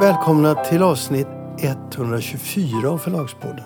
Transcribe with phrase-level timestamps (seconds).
[0.00, 1.26] Välkomna till avsnitt
[1.58, 3.64] 124 av Förlagspodden.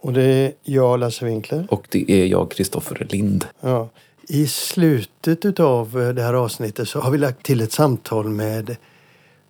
[0.00, 1.66] Och det är jag, Lasse Winkler.
[1.70, 3.44] Och det är jag, Kristoffer Lind.
[3.60, 3.88] Ja.
[4.28, 8.76] I slutet av det här avsnittet så har vi lagt till ett samtal med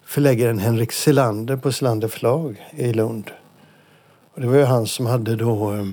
[0.05, 3.31] förläggaren Henrik Selander på Selander förlag i Lund.
[4.35, 5.73] Och det var ju han som hade då...
[5.73, 5.87] eh,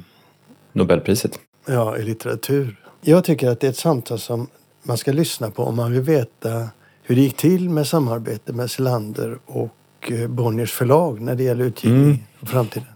[0.74, 1.40] Nobelpriset.
[1.66, 2.76] Ja, i litteratur.
[3.02, 4.48] Jag tycker att det är ett samtal som
[4.84, 6.70] man ska lyssna på om man vill veta
[7.04, 9.70] hur det gick till med samarbete med Selander och
[10.12, 12.18] eh, Bonniers förlag när det gäller utgivning Mm.
[12.42, 12.88] och framtiden.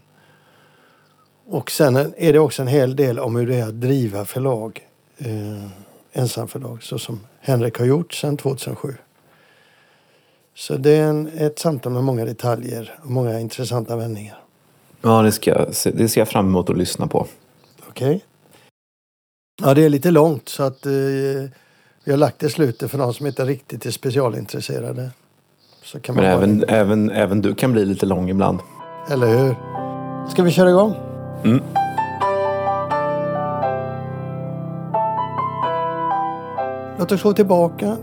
[1.46, 4.80] Och sen är det också en hel del om hur det är att driva förlag,
[5.18, 5.66] eh,
[6.12, 8.94] ensamförlag, så som Henrik har gjort sedan 2007.
[10.54, 14.38] Så det är en, ett samtal med många detaljer och många intressanta vändningar.
[15.02, 17.26] Ja, det, ska jag, det ser jag fram emot att lyssna på.
[17.88, 18.24] Okej.
[19.62, 20.92] Ja, det är lite långt så att eh,
[22.04, 25.10] vi har lagt det i slutet för de som inte riktigt är specialintresserade.
[26.06, 28.58] Men bara- även, även, även du kan bli lite lång ibland.
[29.10, 29.54] Eller hur?
[30.30, 30.94] Ska vi köra igång?
[31.44, 31.60] Mm.
[36.98, 37.96] Låt oss gå tillbaka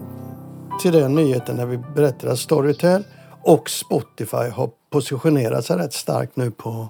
[0.82, 3.04] till den nyheten när vi berättar att Storytel
[3.42, 6.90] och Spotify har positionerat sig rätt starkt nu på,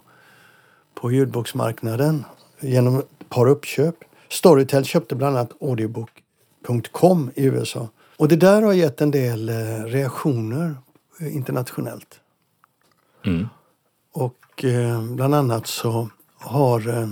[1.02, 2.26] på ljudboksmarknaden
[2.60, 3.96] genom ett par uppköp.
[4.30, 7.88] Storytel köpte bland annat audiobook.com i USA.
[8.20, 10.76] Och det där har gett en del eh, reaktioner
[11.20, 12.20] eh, internationellt.
[13.26, 13.48] Mm.
[14.12, 17.10] Och eh, bland annat så har eh,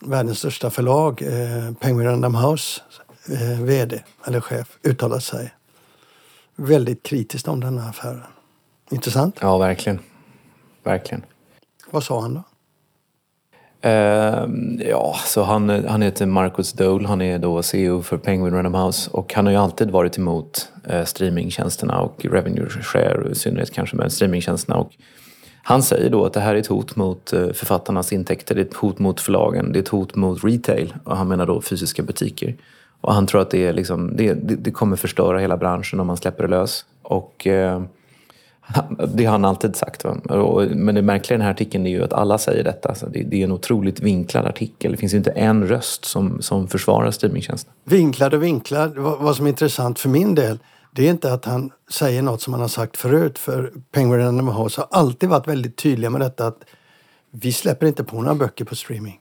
[0.00, 2.82] världens största förlag, eh, Penguin Random House,
[3.28, 5.54] eh, VD eller chef, uttalat sig
[6.56, 8.22] väldigt kritiskt om den här affären.
[8.90, 9.36] Intressant.
[9.40, 9.98] Ja, verkligen.
[10.82, 11.24] Verkligen.
[11.90, 12.42] Vad sa han då?
[13.82, 17.08] Ehm, ja, så han, han heter Marcus Dole.
[17.08, 19.10] Han är då CEO för Penguin Random House.
[19.10, 23.96] Och han har ju alltid varit emot eh, streamingtjänsterna och revenue share i synnerhet kanske
[23.96, 24.78] med streamingtjänsterna.
[24.78, 24.92] Och
[25.62, 28.64] han säger då att det här är ett hot mot eh, författarnas intäkter, det är
[28.64, 30.94] ett hot mot förlagen, det är ett hot mot retail.
[31.04, 32.56] Och han menar då fysiska butiker.
[33.00, 36.06] Och han tror att det, är liksom, det, det, det kommer förstöra hela branschen om
[36.06, 36.84] man släpper det lös.
[37.02, 37.82] Och eh,
[39.14, 40.04] det har han alltid sagt.
[40.70, 42.88] Men det märkliga i den här artikeln är ju att alla säger detta.
[42.88, 44.92] Alltså, Så det, är en otroligt vinklad artikel.
[44.92, 47.72] Det finns ju inte en röst som, som försvarar streamingtjänsten.
[47.84, 48.98] Vinklad och vinklad.
[48.98, 50.58] Vad, vad som är intressant för min del
[50.92, 53.38] det är inte att han säger något som han har sagt förut.
[53.38, 56.64] För Penguin Random House har alltid varit väldigt tydliga med detta att
[57.30, 59.20] vi släpper inte på några böcker på streaming.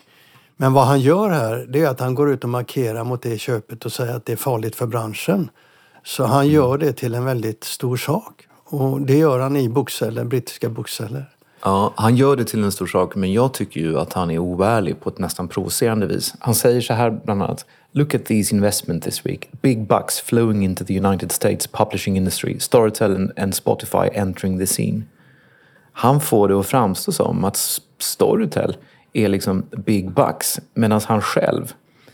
[0.58, 3.38] Men vad han gör här det är att han går ut och markerar mot det
[3.38, 5.50] köpet och säger att det är farligt för branschen.
[6.04, 8.48] Så han gör det till en väldigt stor sak.
[8.72, 11.25] Och det gör han i bokceller, brittiska bokceller.
[11.63, 14.40] Ja, han gör det till en stor sak, men jag tycker ju att han är
[14.40, 16.34] oärlig på ett nästan provocerande vis.
[16.40, 17.66] Han säger så här bland annat.
[17.91, 19.50] Look at these investment this week.
[19.62, 22.59] Big bucks flowing into the United States publishing industry.
[22.59, 25.01] Storytel and, Spotify entering the scene.
[25.91, 28.78] Han får det att framstå som att Storytel
[29.13, 31.74] är liksom big bucks medan han själv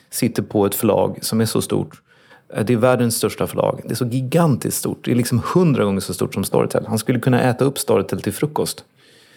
[0.09, 2.01] sitter på ett förlag som är så stort.
[2.55, 3.81] Eh, Det är världens största förlag.
[3.83, 5.05] Det är så gigantiskt stort.
[5.05, 6.85] Det är liksom hundra gånger så stort som Storytel.
[6.87, 8.83] Han skulle kunna äta upp Storytel till frukost.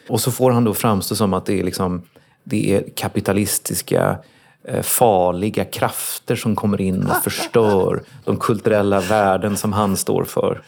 [0.08, 2.02] Och så får han då framstå som att det är, liksom,
[2.44, 4.18] det är kapitalistiska
[4.64, 10.62] eh, farliga krafter som kommer in och förstör de kulturella värden som han står för.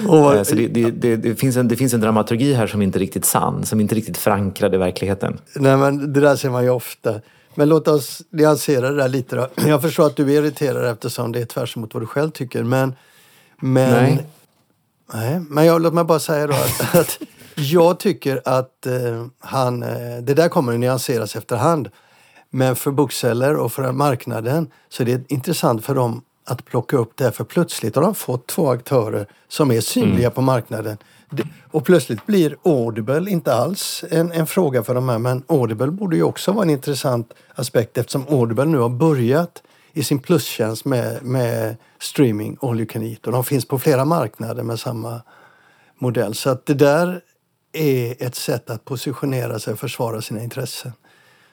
[0.00, 2.98] Eh, Så det, det, det, det, finns en, det finns en dramaturgi här som inte
[2.98, 5.38] är riktigt sann, som inte är riktigt förankrad i verkligheten.
[5.56, 7.14] Nej, men det där ser man ju ofta.
[7.60, 9.48] Men låt oss nyansera det där lite då.
[9.68, 12.62] Jag förstår att du är irriterad eftersom det är tvärs emot vad du själv tycker.
[12.62, 12.94] Men,
[13.60, 14.26] men, Nej.
[15.12, 17.18] Nej, men jag, låt mig bara säga då att, att
[17.54, 19.82] jag tycker att eh, han...
[19.82, 21.88] Eh, det där kommer att nyanseras efterhand.
[22.50, 27.12] Men för bokceller och för marknaden så är det intressant för dem att plocka upp
[27.16, 27.30] det här.
[27.30, 30.96] För plötsligt har de fått två aktörer som är synliga på marknaden.
[31.70, 35.18] Och plötsligt blir Audible inte alls en, en fråga för de här.
[35.18, 40.02] Men Audible borde ju också vara en intressant aspekt eftersom Audible nu har börjat i
[40.02, 43.26] sin plustjänst med, med streaming all you can eat.
[43.26, 45.20] Och de finns på flera marknader med samma
[45.98, 46.34] modell.
[46.34, 47.20] Så att det där
[47.72, 50.92] är ett sätt att positionera sig och försvara sina intressen.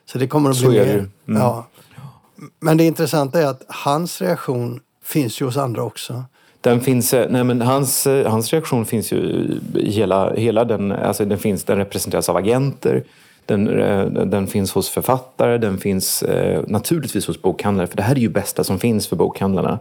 [0.05, 0.95] Så det kommer att bli mer.
[0.97, 1.11] Mm.
[1.25, 1.67] Ja.
[2.59, 6.23] Men det intressanta är att hans reaktion finns ju hos andra också.
[6.61, 9.17] Den, finns, eh, nej men hans, eh, hans reaktion finns ju
[9.75, 13.03] i hela, hela den, alltså den, finns, den representeras av agenter,
[13.45, 16.23] den, eh, den finns hos författare, den finns
[16.67, 17.87] naturligtvis hos bokhandlare.
[17.87, 19.79] För det här är ju bästa som finns för bokhandlarna.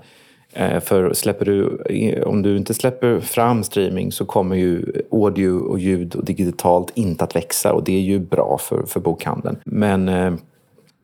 [0.81, 6.15] För släpper du, om du inte släpper fram streaming så kommer ju audio och ljud
[6.15, 9.57] och digitalt inte att växa och det är ju bra för, för bokhandeln.
[9.65, 10.11] Men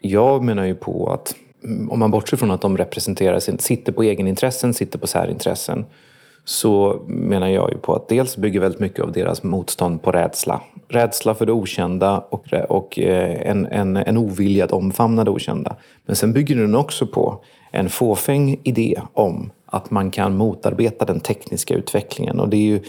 [0.00, 1.34] jag menar ju på att
[1.90, 5.84] om man bortser från att de representerar, sin, sitter på egenintressen, sitter på särintressen
[6.44, 10.62] så menar jag ju på att dels bygger väldigt mycket av deras motstånd på rädsla.
[10.88, 15.76] Rädsla för det okända och, och eh, en, en, en ovilja att omfamna det okända.
[16.06, 21.20] Men sen bygger den också på en fåfäng idé om att man kan motarbeta den
[21.20, 22.40] tekniska utvecklingen.
[22.40, 22.80] Och det, är ju,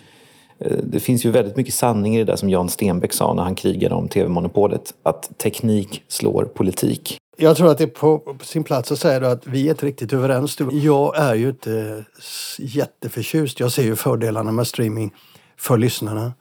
[0.59, 3.43] eh, det finns ju väldigt mycket sanning i det där som Jan Stenbeck sa när
[3.43, 4.93] han krigade om tv-monopolet.
[5.03, 7.17] Att teknik slår politik.
[7.37, 10.13] Jag tror att det är på sin plats att säga att vi är inte riktigt
[10.13, 10.57] överens.
[10.71, 12.05] Jag är ju inte
[12.59, 13.59] jätteförtjust.
[13.59, 15.13] Jag ser ju fördelarna med streaming
[15.57, 16.33] för lyssnarna.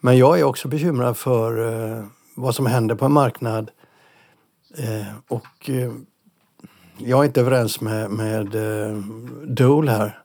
[0.00, 2.04] Men jag är också bekymrad för eh,
[2.34, 3.70] vad som händer på en marknad.
[4.78, 5.92] Eh, och eh,
[6.98, 8.56] jag är inte överens med, med
[9.46, 10.18] Dole här.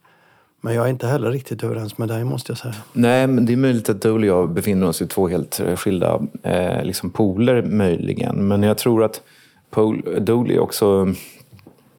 [0.61, 2.75] Men jag är inte heller riktigt överens med dig måste jag säga.
[2.93, 6.21] Nej, men det är möjligt att Dole och jag befinner oss i två helt skilda
[6.43, 8.47] eh, liksom poler möjligen.
[8.47, 9.21] Men jag tror att
[9.69, 11.13] Paul Dooley också...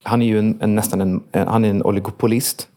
[0.02, 2.68] Han är ju en, en nästan en, han är en oligopolist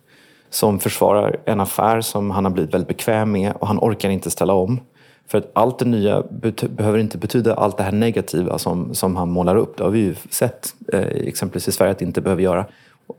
[0.50, 4.32] som försvarar en affär som han har blivit väldigt bekväm med och han orkar inte
[4.32, 4.80] ställa om.
[5.28, 6.24] För att allt det nya
[6.70, 9.78] behöver inte betyda allt det här negativa som, som han målar upp.
[9.78, 12.66] Det har vi ju sett eh, exempelvis i Sverige att det inte behöver göra.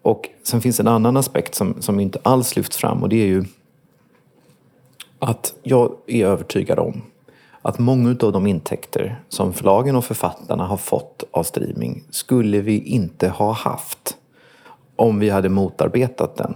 [0.03, 3.27] Och sen finns en annan aspekt som, som inte alls lyfts fram och det är
[3.27, 3.45] ju
[5.19, 7.03] att jag är övertygad om
[7.63, 12.79] att många av de intäkter som förlagen och författarna har fått av streaming skulle vi
[12.79, 14.17] inte ha haft
[14.97, 16.55] om vi hade motarbetat den.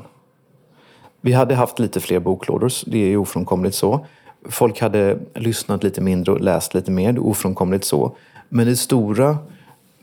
[1.21, 4.06] Vi hade haft lite fler boklådor, det är ju ofrånkomligt så.
[4.49, 8.17] Folk hade lyssnat lite mindre och läst lite mer, det är ofrånkomligt så.
[8.49, 9.39] Men det stora,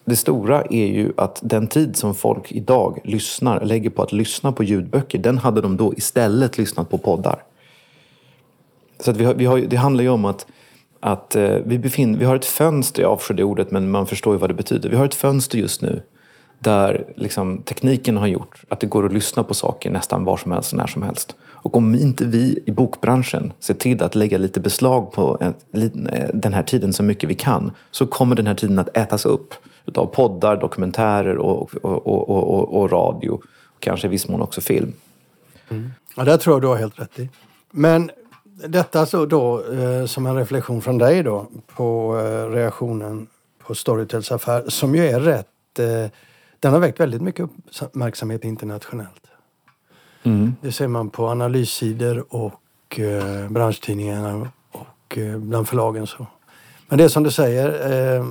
[0.05, 4.51] det stora är ju att den tid som folk idag lyssnar, lägger på att lyssna
[4.51, 7.43] på ljudböcker, den hade de då istället lyssnat på poddar.
[8.99, 10.45] Så att vi har, vi har, det handlar ju om att
[11.01, 14.33] att eh, vi, befinner, vi har ett fönster, jag avskyr det ordet men man förstår
[14.33, 14.89] ju vad det betyder.
[14.89, 16.01] Vi har ett fönster just nu
[16.59, 20.51] där liksom, tekniken har gjort att det går att lyssna på saker nästan var som
[20.51, 21.35] helst och när som helst.
[21.41, 25.37] Och om inte vi i bokbranschen ser till att lägga lite beslag på
[25.71, 28.97] en, eh, den här tiden så mycket vi kan så kommer den här tiden att
[28.97, 29.53] ätas upp
[29.95, 33.29] av poddar, dokumentärer och, och, och, och radio.
[33.29, 33.43] Och
[33.79, 34.93] kanske i viss mån också film.
[35.69, 35.91] Mm.
[36.15, 37.29] Ja, det tror jag du har helt rätt i.
[37.71, 38.11] Men
[38.67, 43.27] detta så då eh, som en reflektion från dig då på eh, reaktionen
[43.59, 45.79] på Storytels affär som ju är rätt...
[45.79, 46.11] Eh,
[46.59, 47.49] den har väckt väldigt mycket
[47.81, 49.27] uppmärksamhet internationellt.
[50.23, 50.55] Mm.
[50.61, 56.07] Det ser man på analyssidor och eh, branschtidningarna och eh, bland förlagen.
[56.07, 56.27] Så.
[56.87, 58.25] Men det är som du säger, eh,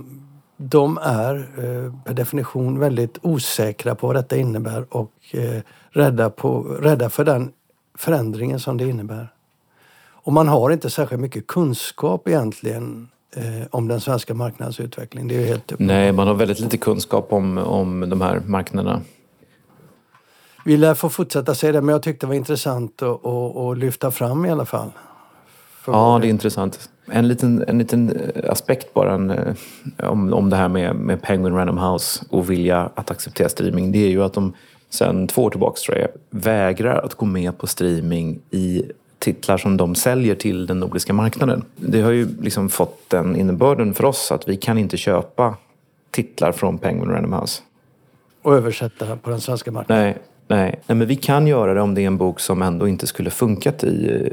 [0.56, 6.62] de är eh, per definition väldigt osäkra på vad detta innebär och eh, rädda, på,
[6.62, 7.52] rädda för den
[7.98, 9.32] förändringen som det innebär.
[10.22, 15.28] Och man har inte särskilt mycket kunskap egentligen eh, om den svenska marknadens utveckling.
[15.28, 19.00] Det är helt Nej, man har väldigt lite kunskap om, om de här marknaderna.
[20.64, 23.78] Vi lär få fortsätta se det, men jag tyckte det var intressant att, att, att
[23.78, 24.90] lyfta fram i alla fall.
[25.86, 26.90] ja, det är intressant.
[27.12, 29.54] En liten, en liten eh, aspekt bara en, eh,
[29.98, 33.92] om, om det här med, med Penguin Random House och vilja att acceptera streaming.
[33.92, 34.52] Det är ju att de
[34.90, 38.82] sen två år tillbaka tror jag, vägrar att gå med på streaming i
[39.20, 41.64] titlar som de säljer till den nordiska marknaden.
[41.76, 45.56] Det har ju liksom fått den innebörden för oss att vi kan inte köpa
[46.10, 47.62] titlar från Penguin Random House.
[48.42, 50.04] Och översätta på den svenska marknaden?
[50.04, 50.18] Nej,
[50.50, 53.06] Nej, nej, men vi kan göra det om det är en bok som ändå inte
[53.06, 53.88] skulle funkat i,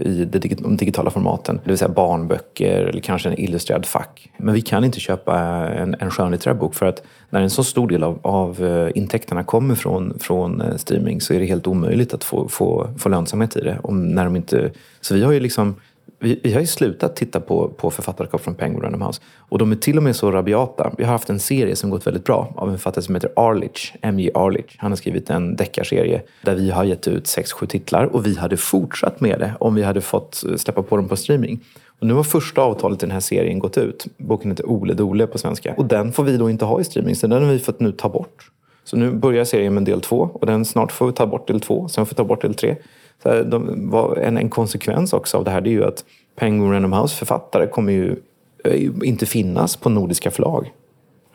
[0.06, 0.28] i
[0.60, 1.60] de digitala formaten.
[1.64, 4.32] Det vill säga barnböcker eller kanske en illustrerad fack.
[4.38, 7.88] Men vi kan inte köpa en, en skönlitterär bok för att när en så stor
[7.88, 12.14] del av, av eh, intäkterna kommer från, från eh, streaming så är det helt omöjligt
[12.14, 13.80] att få, få, få lönsamhet i det.
[13.84, 14.72] Om, när de inte,
[15.02, 15.76] så vi har ju liksom
[16.20, 19.22] vi, vi, har ju slutat titta på, på författarskap från Penguin Random House.
[19.38, 20.92] Och de är till och med så rabiata.
[20.98, 23.94] Vi har haft en serie som gått väldigt bra av en författare som heter Arlich,
[24.02, 24.32] M.J.
[24.34, 24.76] Arlich.
[24.78, 28.38] Han har skrivit en deckarserie där vi har gett ut sex, sju titlar och vi
[28.38, 31.60] hade fortsatt med det om vi hade fått eh, släppa på dem på streaming.
[32.00, 34.08] Och nu har första avtalet i den här serien gått ut.
[34.18, 35.74] Boken heter Ole Dole på svenska.
[35.78, 37.92] Och den får vi då inte ha i streaming, så den har vi fått nu
[37.92, 38.52] ta bort.
[38.84, 41.60] Så nu börjar serien med del två och den snart får vi ta bort del
[41.60, 42.76] två, sen får vi ta bort del tre.
[43.24, 46.06] Så här, de, en, en konsekvens också av det här det är ju att
[46.36, 48.18] Penguin Random House författare kommer
[48.64, 50.74] eh, ju inte finnas på nordiska förlag.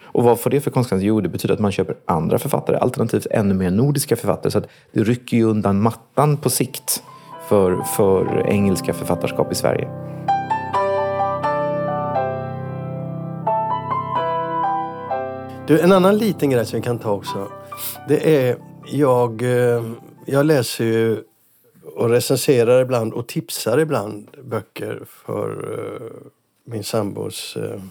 [0.04, 1.06] Och vad får det för konsekvenser?
[1.06, 4.50] Jo, det betyder att man köper andra författare, alternativt ännu mer nordiska författare.
[4.50, 7.02] Så att det rycker ju undan mattan på sikt
[7.48, 9.88] för, för engelska författarskap i Sverige.
[15.66, 17.48] Du, en annan liten grej som vi kan ta också.
[18.08, 19.82] Det är, jag, eh,
[20.26, 21.18] jag läser ju
[21.94, 26.30] och recenserar ibland och tipsar ibland böcker för uh,
[26.64, 27.82] min sambos uh,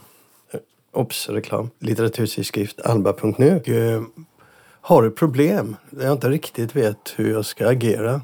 [0.91, 3.61] obs-reklam, litteraturtidskrift alba.nu.
[3.67, 4.03] Uh,
[4.81, 8.21] har ett problem där jag inte riktigt vet hur jag ska agera.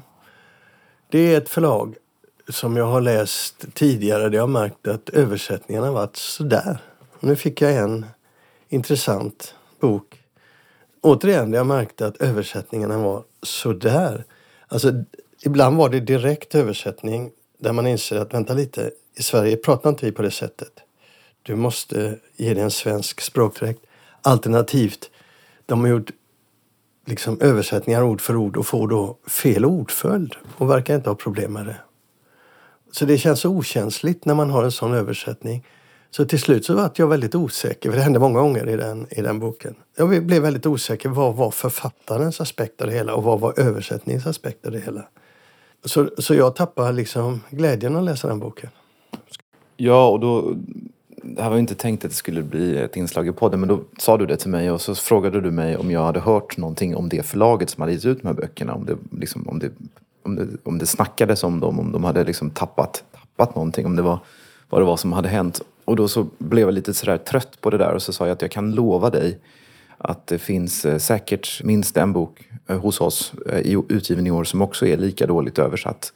[1.10, 1.96] Det är ett förlag
[2.48, 4.28] som jag har läst tidigare.
[4.28, 6.78] Det har märkt att översättningarna har varit sådär.
[7.20, 8.06] Nu fick jag en
[8.68, 10.22] intressant bok.
[11.00, 14.24] Återigen, jag märkte att översättningarna var sådär.
[14.68, 14.92] Alltså,
[15.42, 20.06] ibland var det direkt översättning där man inser att vänta lite, i Sverige pratar inte
[20.06, 20.72] vi på det sättet.
[21.42, 23.80] Du måste ge det en svensk språkdräkt.
[24.22, 25.10] Alternativt,
[25.66, 26.10] de har gjort
[27.06, 31.52] liksom översättningar ord för ord och får då fel ordföljd och verkar inte ha problem
[31.52, 31.76] med det.
[32.92, 35.66] Så det känns okänsligt när man har en sån översättning.
[36.10, 39.06] Så till slut så var jag väldigt osäker, för det hände många gånger i den,
[39.10, 39.74] i den boken.
[39.96, 41.08] Jag blev väldigt osäker.
[41.08, 45.04] Vad var författarens aspekt av det hela och vad var översättningens aspekt av det hela?
[45.84, 48.70] Så, så jag tappade liksom glädjen att läsa den boken.
[49.76, 50.54] Ja, och då...
[51.22, 53.68] Det här var ju inte tänkt att det skulle bli ett inslag i podden, men
[53.68, 56.56] då sa du det till mig och så frågade du mig om jag hade hört
[56.56, 58.74] någonting om det förlaget som hade gett ut de här böckerna.
[58.74, 59.70] Om det, liksom, om det,
[60.22, 63.96] om det, om det snackades om dem, om de hade liksom tappat, tappat någonting, om
[63.96, 64.18] det var
[64.68, 65.60] vad det var som hade hänt.
[65.84, 68.32] Och då så blev jag lite sådär trött på det där och så sa jag
[68.32, 69.38] att jag kan lova dig
[69.98, 74.44] att det finns eh, säkert minst en bok eh, hos oss eh, utgiven i år
[74.44, 76.12] som också är lika dåligt översatt.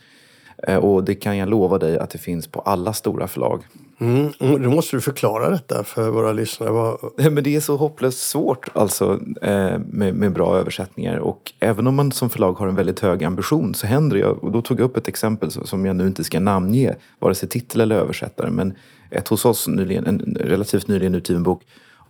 [0.81, 3.63] Och det kan jag lova dig att det finns på alla stora förlag.
[4.01, 6.97] Mm, mm då måste du förklara detta för våra lyssnare.
[7.31, 9.19] Men det är så hopplöst svårt alltså
[9.87, 11.19] med, med, bra översättningar.
[11.19, 14.25] Och även om man som förlag har en väldigt hög ambition så händer det.
[14.25, 17.49] Och då tog jag upp ett exempel som jag nu inte ska namnge, vare sig
[17.49, 18.51] titel eller översättare.
[18.51, 18.75] Men
[19.11, 21.63] ett hos oss nyligen, en relativt nyligen utgiven bok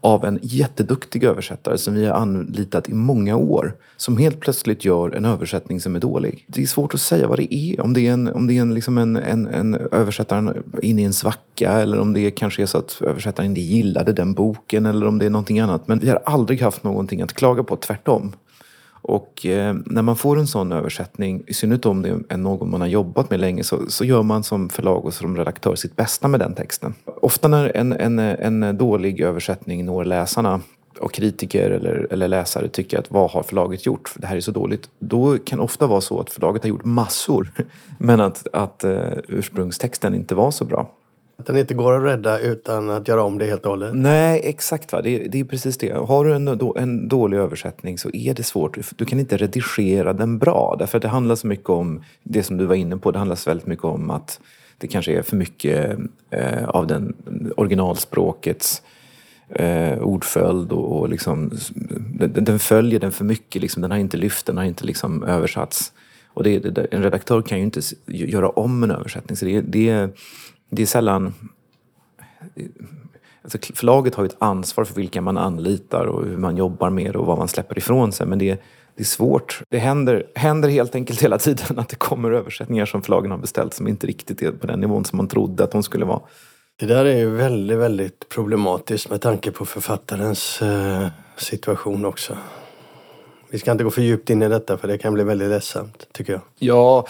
[0.03, 3.75] av en jätteduktig översättare som vi har anlitat i många år.
[3.97, 6.45] Som helt plötsligt gör en översättning som är dålig.
[6.47, 7.81] Det är svårt att säga vad det är.
[7.81, 11.05] Om det är en, om det är en, liksom en, en, en översättare inne i
[11.05, 15.07] en svacka eller om det kanske är så att översättaren inte gillade den boken eller
[15.07, 15.89] om det är någonting annat.
[15.89, 18.33] Men vi har aldrig haft någonting att klaga på, tvärtom.
[19.03, 22.81] Och eh, när man får en sån översättning, i synnerhet om det är någon man
[22.81, 26.29] har jobbat med länge, så, så gör man som förlag och som redaktör sitt bästa
[26.29, 26.95] med den texten.
[27.05, 30.61] Ofta när en, en, en dålig översättning når läsarna
[30.99, 34.15] och kritiker eller, eller läsare tycker att vad har förlaget gjort?
[34.17, 34.89] Det här är så dåligt.
[34.99, 37.53] Då kan det ofta vara så att förlaget har gjort massor
[37.99, 40.91] men att, att eh, ursprungstexten inte var så bra.
[41.43, 43.95] Att den inte går att rädda utan att göra om det helt och hållet?
[43.95, 44.93] Nej, exakt.
[44.93, 45.03] Va?
[45.03, 45.93] Det, det är precis det.
[45.93, 48.79] Har du en, en dålig översättning så är det svårt.
[48.97, 50.77] Du kan inte redigera den bra.
[50.79, 53.11] Därför att det handlar så mycket om det som du var inne på.
[53.11, 54.41] Det handlar så väldigt mycket om att
[54.79, 55.99] det kanske är för mycket
[56.31, 57.15] eh, av den
[57.57, 58.83] originalspråkets
[59.49, 61.51] eh, ordföljd och, och liksom,
[62.15, 63.63] den, den, följer den för mycket.
[63.63, 63.83] Liksom.
[63.83, 65.93] Den har inte lyft, den har inte liksom översatts.
[66.27, 69.37] Och det, det, en redaktör kan ju inte göra om en översättning.
[69.37, 70.09] Så det, det,
[70.73, 71.35] det är sällan...
[73.43, 77.17] Alltså förlaget har ju ett ansvar för vilka man anlitar och hur man jobbar med
[77.17, 78.27] och vad man släpper ifrån sig.
[78.27, 78.63] Men det,
[78.97, 79.63] det är svårt.
[79.69, 83.75] Det händer, händer helt enkelt hela tiden att det kommer översättningar som förlagen har beställt
[83.75, 86.21] som inte riktigt är på den nivån som man trodde att de skulle vara.
[86.79, 92.37] Det där är ju väldigt, väldigt problematiskt med tanke på författarens eh, situation också.
[93.53, 96.07] Vi ska inte gå för djupt in i detta för det kan bli väldigt ledsamt,
[96.13, 96.43] tycker jag.
[96.59, 97.07] Ja,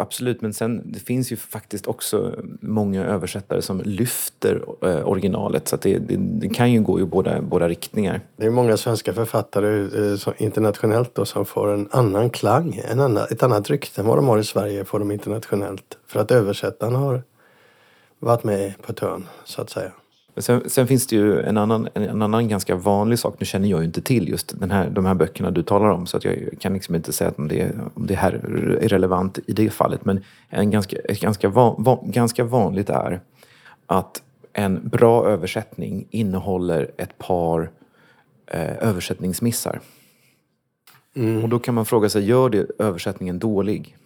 [0.00, 0.40] absolut.
[0.40, 5.68] Men sen det finns ju faktiskt också många översättare som lyfter eh, originalet.
[5.68, 8.20] Så det, det, det, kan ju gå i båda, båda riktningar.
[8.36, 9.80] Det är många svenska författare
[10.12, 14.18] eh, internationellt då, som får en annan klang, en annan, ett annat rykte än vad
[14.18, 15.98] de har i Sverige får de internationellt.
[16.06, 17.22] För att översättaren har
[18.18, 19.92] varit med på törn, så att säga.
[20.38, 23.36] Sen, sen, finns det ju en annan, en annan ganska vanlig sak.
[23.38, 26.06] Nu känner jag ju inte till just den här, de här böckerna du talar om
[26.06, 29.52] så att jag kan liksom inte säga att det, om det här är relevant i
[29.52, 30.04] det fallet.
[30.04, 33.20] Men en ganska, ganska, van, van, ganska vanligt är
[33.86, 37.70] att en bra översättning innehåller ett par
[38.46, 39.80] eh, översättningsmissar.
[41.16, 41.42] Mm.
[41.44, 43.96] Och då kan man fråga sig, gör det översättningen dålig?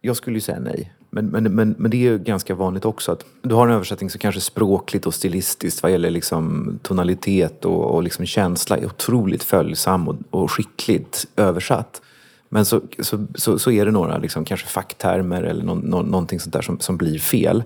[0.00, 0.92] Jag skulle ju säga nej.
[1.10, 4.10] Men, men, men, men det är ju ganska vanligt också att du har en översättning
[4.10, 9.42] som kanske språkligt och stilistiskt vad gäller liksom tonalitet och, och liksom känsla är otroligt
[9.42, 12.02] följsam och, och skickligt översatt.
[12.48, 16.40] Men så, så, så, så, är det några liksom, kanske facktermer eller no, no, någonting
[16.40, 17.62] sånt där som, som blir fel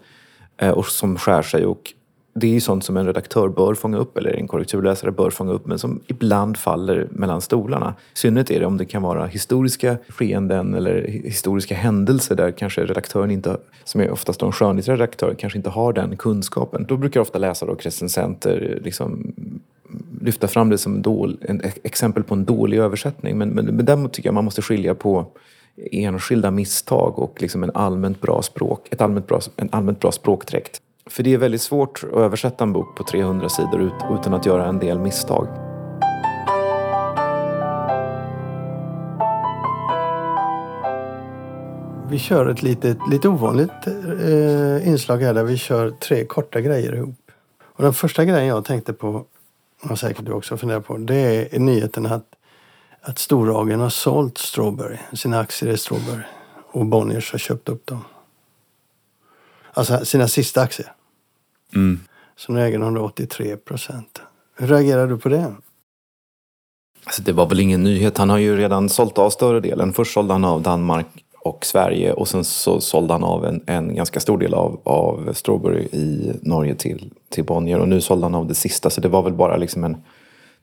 [0.57, 1.67] eh, och som skär sig.
[1.67, 1.93] Och
[2.35, 5.53] det är ju sånt som en redaktör bör fånga upp eller en korrekturläsare bör fånga
[5.53, 7.95] upp men som ibland faller mellan stolarna.
[8.15, 12.85] I synnerhet är det om det kan vara historiska skeenden eller historiska händelser där kanske
[12.85, 16.85] redaktören inte, som är oftast en skönhetsredaktör, kanske inte har den kunskapen.
[16.89, 19.35] Då brukar ofta läsare och recensenter liksom
[20.21, 23.39] lyfta fram det som en, en exempel på en dålig översättning.
[23.39, 25.27] Men, men, men däremot tycker jag man måste skilja på
[25.93, 30.81] enskilda misstag och liksom en allmänt bra språk, ett allmänt bra, en allmänt bra språkdräkt.
[31.07, 34.67] För det är väldigt svårt att översätta en bok på 300 sidor utan att göra
[34.67, 35.49] en del misstag.
[42.13, 46.95] vi kör ett litet, lite ovanligt eh, inslag här där vi kör tre korta grejer
[46.95, 47.31] ihop.
[47.63, 49.25] Och den första grejen jag tänkte på,
[49.83, 52.27] och säkert du också funderar på, det är nyheten att,
[53.01, 56.23] att Storhagen har sålt Strawberry, sina aktier i Strawberry.
[56.73, 58.05] Och Bonniers har köpt upp dem.
[59.75, 60.93] Alltså sina sista aktier.
[61.75, 62.01] Mm.
[62.37, 64.23] Så nu äger de 83 procent.
[64.57, 65.55] Hur reagerar du på det?
[67.05, 68.19] Alltså det var väl ingen nyhet.
[68.19, 69.93] Han har ju redan sålt av större delen.
[69.93, 71.07] Först sålde han av Danmark
[71.45, 75.33] och Sverige och sen så sålde han av en, en ganska stor del av, av
[75.33, 79.09] Strawberry i Norge till, till Bonnier och nu sålde han av det sista så det
[79.09, 79.97] var väl bara liksom en...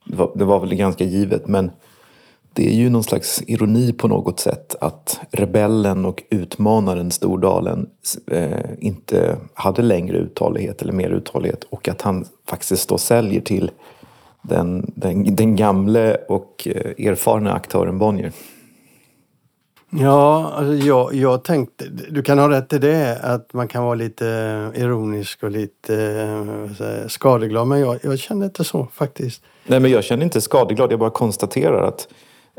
[0.05, 1.71] Det var, det var väl ganska givet men
[2.59, 7.89] det är ju någon slags ironi på något sätt att rebellen och utmanaren Stordalen
[8.31, 8.49] eh,
[8.79, 13.71] inte hade längre uthållighet eller mer uthållighet och att han faktiskt då säljer till
[14.41, 18.31] den, den, den gamle och eh, erfarna aktören Bonnier.
[19.89, 23.95] Ja, alltså jag, jag tänkte, du kan ha rätt i det, att man kan vara
[23.95, 24.25] lite
[24.75, 25.95] ironisk och lite
[26.79, 27.67] eh, skadeglad.
[27.67, 29.41] Men jag, jag känner inte så faktiskt.
[29.67, 30.91] Nej, men jag känner inte skadeglad.
[30.91, 32.07] Jag bara konstaterar att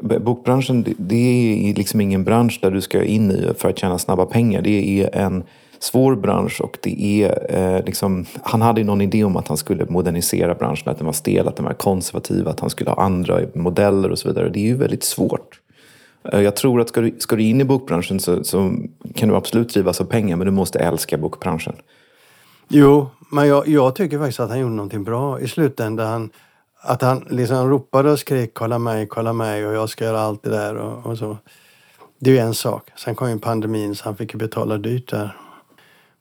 [0.02, 4.26] bokbranschen, det är liksom ingen bransch där du ska in i för att tjäna snabba
[4.26, 4.62] pengar.
[4.62, 5.44] Det är en
[5.78, 9.86] svår bransch och det är eh, liksom, han hade någon idé om att han skulle
[9.88, 13.40] modernisera branschen, att den var stel, att den var konservativ, att han skulle ha andra
[13.54, 14.48] modeller och så vidare.
[14.48, 15.60] Det är ju väldigt svårt.
[16.32, 18.72] Eh, jag tror att ska du, ska du in i bokbranschen så, så
[19.14, 21.74] kan du absolut drivas av pengar men du måste älska bokbranschen.
[22.68, 26.30] Jo, men jag, jag tycker faktiskt att han gjorde någonting bra i slutändan.
[26.82, 30.42] Att han liksom ropade och skrek kolla mig, kolla mig och jag ska göra allt
[30.42, 31.36] det där och, och så.
[32.18, 32.90] Det är ju en sak.
[32.96, 35.36] Sen kom ju pandemin så han fick ju betala dyrt där.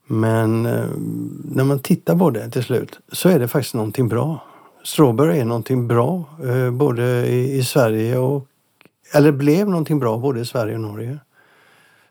[0.08, 0.86] Men eh,
[1.44, 4.44] när man tittar på det till slut så är det faktiskt någonting bra.
[4.84, 8.48] Strawberry är någonting bra eh, både i, i, Sverige och...
[9.14, 11.18] Eller blev någonting bra både i Sverige och Norge.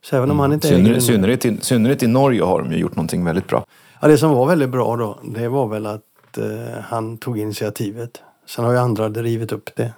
[0.02, 0.40] Så även om mm.
[0.40, 3.64] han inte synnerhet, synnerhet, i, synnerhet i Norge har de ju gjort någonting väldigt bra.
[4.00, 6.44] Ja, det som var väldigt bra då, det var väl att eh,
[6.82, 8.22] han tog initiativet.
[8.48, 9.92] Sen har ju andra drivit upp det.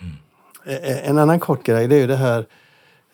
[0.00, 0.14] Mm.
[0.64, 2.46] Eh, en annan kort grej, det är ju det här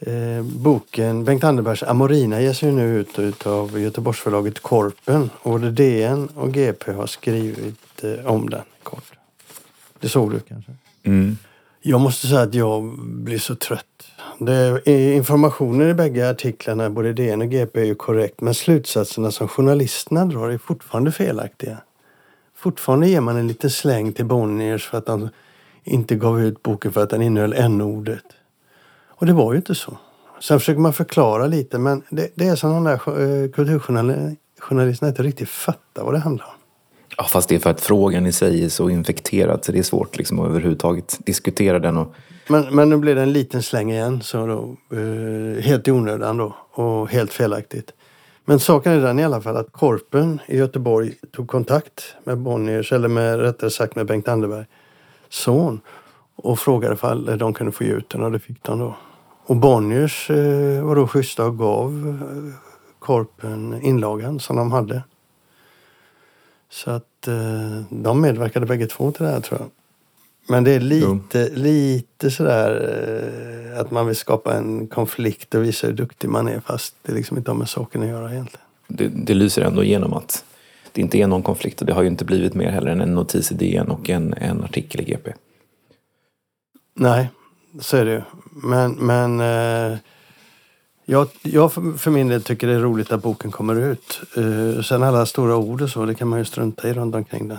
[0.00, 5.30] Eh, boken Bengt Anderbergs Amorina ges ju nu ut utav Göteborgsförlaget Korpen.
[5.42, 9.12] Och både DN och GP har skrivit eh, om den kort.
[10.00, 10.72] Det såg du kanske?
[11.02, 11.36] Mm.
[11.82, 13.84] Jag måste säga att jag blir så trött.
[14.38, 18.40] Det, informationen i bägge artiklarna, både DN och GP, är ju korrekt.
[18.40, 21.78] Men slutsatserna som journalisterna drar är fortfarande felaktiga.
[22.58, 25.28] Fortfarande ger man en liten släng till Bonniers för att de
[25.84, 28.24] inte gav ut boken för att den innehöll n-ordet.
[29.08, 29.98] Och det var ju inte så.
[30.40, 35.22] Sen försöker man förklara lite men det, det är som de där eh, kulturjournalisterna inte
[35.22, 36.52] riktigt fattar vad det handlar om.
[37.16, 39.82] Ja, fast det är för att frågan i sig är så infekterad så det är
[39.82, 41.96] svårt liksom att överhuvudtaget diskutera den.
[41.96, 42.14] Och...
[42.48, 46.36] Men, men nu blir det en liten släng igen, så då, eh, helt i onödan
[46.36, 47.92] då och helt felaktigt.
[48.48, 52.92] Men saken är den i alla fall att Korpen i Göteborg tog kontakt med Bonniers,
[52.92, 54.66] eller med, rättare sagt med Bengt Anderberg
[55.28, 55.80] son
[56.36, 58.96] och frågade ifall de kunde få ge ut den och det fick de då.
[59.46, 62.60] Och Bonniers eh, var då schyssta och gav eh,
[62.98, 65.02] Korpen inlagan som de hade.
[66.70, 69.70] Så att eh, de medverkade bägge två till det här tror jag.
[70.48, 71.62] Men det är lite, jo.
[71.62, 72.70] lite sådär
[73.72, 77.12] eh, att man vill skapa en konflikt och visa hur duktig man är fast det
[77.12, 78.66] liksom inte har med saken att göra egentligen.
[78.88, 80.44] Det, det lyser ändå igenom att
[80.92, 83.14] det inte är någon konflikt och det har ju inte blivit mer heller än en
[83.14, 85.32] notis i DN och en, en artikel i GP.
[86.94, 87.28] Nej,
[87.80, 88.22] så är det ju.
[88.50, 89.98] Men, men eh,
[91.04, 94.20] jag, jag för min del tycker det är roligt att boken kommer ut.
[94.36, 97.48] Eh, sen alla stora ord och så, det kan man ju strunta i runt omkring
[97.48, 97.58] den.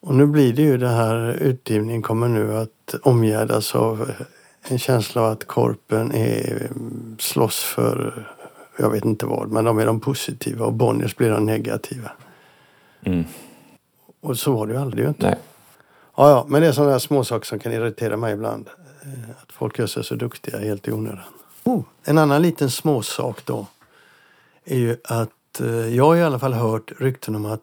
[0.00, 4.12] Och nu blir det ju det här utgivningen kommer nu att omgärdas av
[4.62, 6.70] en känsla av att Korpen är,
[7.18, 8.26] slåss för,
[8.78, 12.10] jag vet inte vad, men de är de positiva och Bonniers blir de negativa.
[13.02, 13.24] Mm.
[14.20, 15.26] Och så var det ju aldrig inte.
[15.26, 15.38] Nej.
[16.16, 18.68] Ja, ja, men det är sådana småsaker som kan irritera mig ibland.
[19.02, 21.24] Eh, att folk gör sig så duktiga helt i onödan.
[21.64, 23.66] Oh, en annan liten småsak då
[24.64, 27.62] är ju att eh, jag har i alla fall hört rykten om att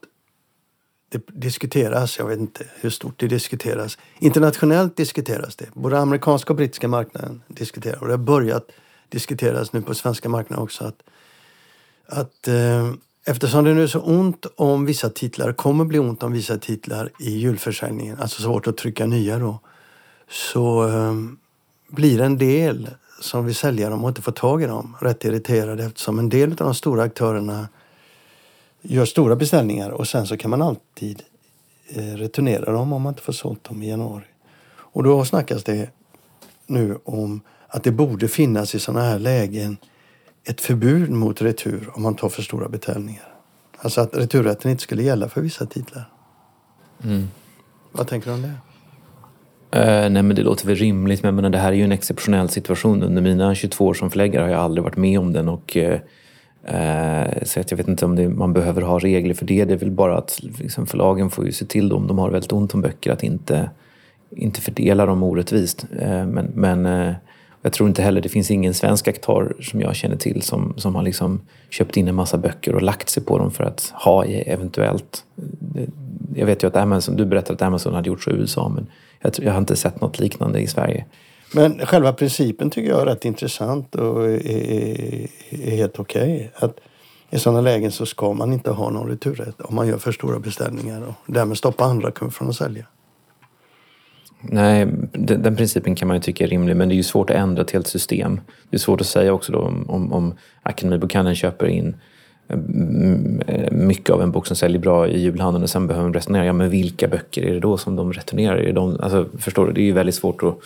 [1.10, 3.98] det diskuteras, jag vet inte hur stort det diskuteras.
[4.20, 5.66] Internationellt diskuteras det.
[5.74, 8.72] Både amerikanska och brittiska marknaden diskuterar och det har börjat
[9.10, 11.04] diskuteras nu på svenska marknaden också att,
[12.08, 12.92] att eh,
[13.30, 17.12] Eftersom det nu är så ont om vissa titlar, kommer bli ont om vissa titlar
[17.20, 19.60] i julförsäljningen, alltså svårt att trycka nya då,
[20.30, 21.14] så eh,
[21.88, 22.90] blir en del
[23.22, 26.52] som vill sälja dem och inte får tag i dem rätt irriterade eftersom en del
[26.52, 27.68] av de stora aktörerna
[28.90, 31.24] gör stora beställningar och sen så kan man alltid
[31.90, 34.24] eh, returnera dem om man inte får sålt dem i januari.
[34.78, 35.90] Och då snackas det
[36.68, 39.78] nu om att det borde finnas i sådana här lägen
[40.44, 43.34] ett förbud mot retur om man tar för stora beställningar.
[43.78, 46.10] Alltså att returrätten inte skulle gälla för vissa titlar.
[47.04, 47.28] Mm.
[47.92, 48.54] Vad tänker du om det?
[49.76, 52.50] Uh, nej men det låter väl rimligt men, men det här är ju en exceptionell
[52.50, 53.04] situation.
[53.04, 55.98] Under mina 22 år som förläggare har jag aldrig varit med om den och uh,
[56.68, 59.66] Eh, så att jag vet inte om det, man behöver ha regler för det.
[59.66, 62.52] Det är väl bara att liksom, förlagen får ju se till om de har väldigt
[62.52, 63.70] ont om böcker att inte,
[64.30, 65.86] inte fördela dem orättvist.
[66.00, 67.14] Eh, men men eh,
[67.62, 70.96] jag tror inte heller det finns ingen svensk aktör som jag känner till som, som
[70.96, 74.26] har liksom köpt in en massa böcker och lagt sig på dem för att ha
[74.26, 75.24] eventuellt.
[76.36, 78.88] Jag vet ju att Amazon, du berättade att Amazon hade gjort så i USA men
[79.22, 81.06] jag, jag har inte sett något liknande i Sverige.
[81.54, 86.52] Men själva principen tycker jag är rätt intressant och är, är, är helt okej.
[86.56, 86.70] Okay.
[86.70, 86.80] Att
[87.30, 90.40] I sådana lägen så ska man inte ha någon returrätt om man gör för stora
[90.40, 92.86] beställningar och därmed stoppa andra kunder från att sälja.
[94.42, 97.30] Nej, den, den, principen kan man ju tycka är rimlig men det är ju svårt
[97.30, 98.42] att ändra ett helt system.
[98.70, 100.34] Det är svårt att säga också då om, om, om
[100.64, 101.96] Akademibokhandeln köper in
[102.50, 106.14] Mm, eh, mycket av en bok som säljer bra i julhandeln och sen behöver de
[106.14, 108.58] resonera, ja men vilka böcker är det då som de returnerar?
[108.58, 109.74] Är de, alltså, förstår du?
[109.74, 110.58] Det är ju väldigt svårt att,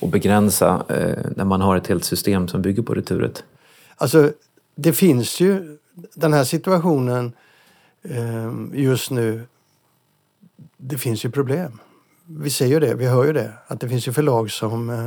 [0.00, 3.44] att begränsa eh, när man har ett helt system som bygger på returet.
[3.96, 4.32] Alltså,
[4.74, 5.78] det finns ju
[6.14, 7.32] den här situationen
[8.02, 9.42] eh, just nu.
[10.76, 11.78] Det finns ju problem
[12.30, 15.06] vi ser ju det, vi hör ju det, att det finns ju förlag som eh,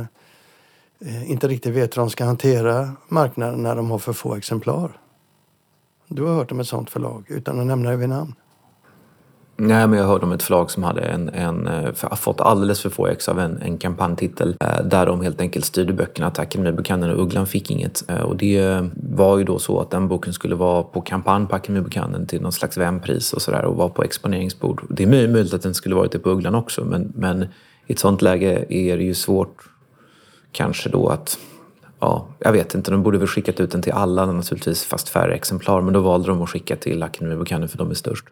[1.08, 4.98] eh, inte riktigt vet hur de ska hantera marknaden när de har för få exemplar.
[6.14, 8.34] Du har hört om ett sånt förlag, utan att nämna det vid namn.
[9.56, 12.90] Nej, men jag hörde om ett förlag som hade en, en, eh, fått alldeles för
[12.90, 17.12] få ex av en, en kampanjtitel eh, där de helt enkelt styrde böckerna till Akademibokhandeln
[17.12, 18.10] och Ugglan fick inget.
[18.10, 21.56] Eh, och det var ju då så att den boken skulle vara på kampanj på
[21.56, 24.82] Akademibokhandeln till någon slags vänpris och sådär och vara på exponeringsbord.
[24.90, 27.42] Det är möjligt att den skulle varit det på Ugglan också men, men
[27.86, 29.56] i ett sånt läge är det ju svårt
[30.52, 31.38] kanske då att
[32.02, 35.34] Ja, jag vet inte, de borde väl skickat ut den till alla naturligtvis, fast färre
[35.34, 35.80] exemplar.
[35.80, 38.24] Men då valde de att skicka till Akademibokhandeln för de är störst.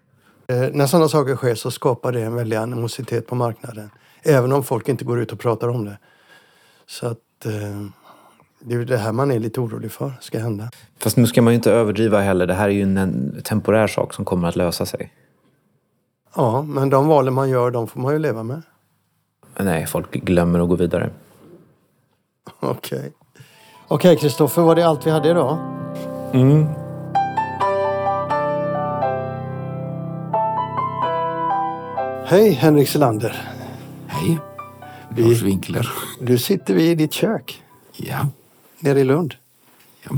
[0.47, 3.91] Eh, när sådana saker sker så skapar det en väldig animositet på marknaden.
[4.23, 5.99] Även om folk inte går ut och pratar om det.
[6.87, 7.53] Så att eh,
[8.61, 10.71] det är det här man är lite orolig för ska hända.
[10.99, 12.47] Fast nu ska man ju inte överdriva heller.
[12.47, 15.13] Det här är ju en temporär sak som kommer att lösa sig.
[16.37, 18.63] Ja, men de valen man gör, de får man ju leva med.
[19.59, 21.11] Nej, folk glömmer att gå vidare.
[22.61, 22.99] Okej.
[22.99, 23.11] Okay.
[23.93, 25.59] Okej, okay, Kristoffer, var det allt vi hade idag?
[26.33, 26.67] Mm.
[32.27, 33.49] Hej Henrik Selander.
[34.07, 34.39] Hej.
[35.17, 35.89] Lars Winkler.
[36.21, 37.63] Du sitter vi i ditt kök.
[37.97, 38.27] Ja.
[38.79, 39.35] Nere i Lund.
[40.03, 40.11] Ja.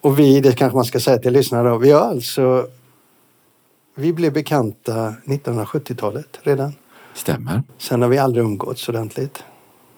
[0.00, 2.66] Och vi, det kanske man ska säga till lyssnarna vi har alltså...
[3.94, 6.72] Vi blev bekanta 1970-talet redan.
[7.14, 7.62] Stämmer.
[7.78, 9.44] Sen har vi aldrig umgåtts ordentligt.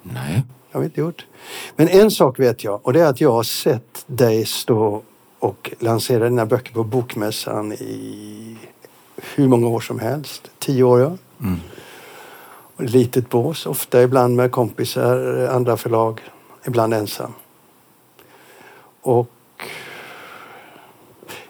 [0.02, 0.44] Nej.
[0.72, 1.26] Det har vi inte gjort.
[1.76, 5.02] Men en sak vet jag och det är att jag har sett dig stå
[5.38, 8.56] och lansera dina böcker på Bokmässan i
[9.34, 10.50] hur många år som helst.
[10.58, 11.16] Tio år, ja.
[11.40, 11.60] Mm.
[12.78, 16.20] Litet bås, ofta ibland med kompisar, andra förlag,
[16.66, 17.32] ibland ensam.
[19.00, 19.30] Och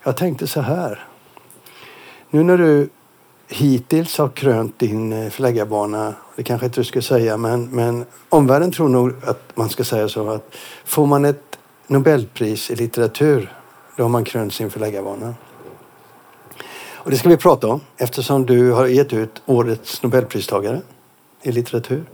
[0.02, 1.06] jag tänkte så här.
[2.30, 2.88] Nu när du
[3.52, 8.72] hittills har krönt din eh, förläggarbana, det kanske inte du skulle säga, men, men omvärlden
[8.72, 13.52] tror nog att man ska säga så att får man ett Nobelpris i litteratur,
[13.96, 15.34] då har man krönt sin förläggarbana.
[16.92, 20.80] Och det ska vi prata om eftersom du har gett ut årets Nobelpristagare
[21.42, 22.04] i litteratur.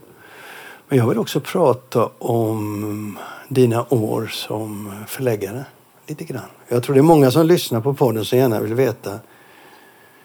[0.89, 5.65] Men jag vill också prata om dina år som förläggare
[6.07, 6.49] lite grann.
[6.69, 9.19] Jag tror det är många som lyssnar på podden som gärna vill veta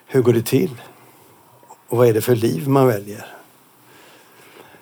[0.08, 0.71] hur går det till?
[1.93, 3.25] Och vad är det för liv man väljer?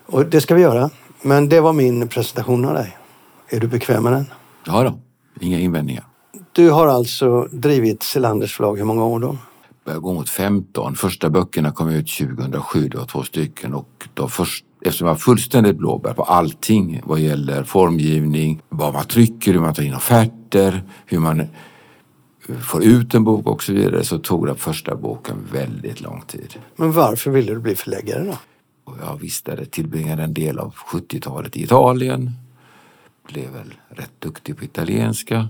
[0.05, 0.89] Och det ska vi göra.
[1.21, 2.97] Men det var min presentation av dig.
[3.49, 4.25] Är du bekväm med den?
[4.65, 4.99] Ja då,
[5.39, 6.03] inga invändningar.
[6.51, 9.37] Du har alltså drivit Selanders förlag hur många år då?
[9.85, 10.95] börjar gå mot 15.
[10.95, 15.19] Första böckerna kom ut 2007, det var två stycken och då först, eftersom jag var
[15.19, 20.83] fullständigt blåbär på allting vad gäller formgivning, vad man trycker, hur man tar in offerter,
[21.05, 21.47] hur man
[22.55, 26.55] får ut en bok och så vidare så tog den första boken väldigt lång tid.
[26.75, 28.37] Men varför ville du bli förläggare då?
[29.01, 32.31] Jag visste tillbringade en del av 70-talet i Italien.
[33.27, 35.49] Blev väl rätt duktig på italienska.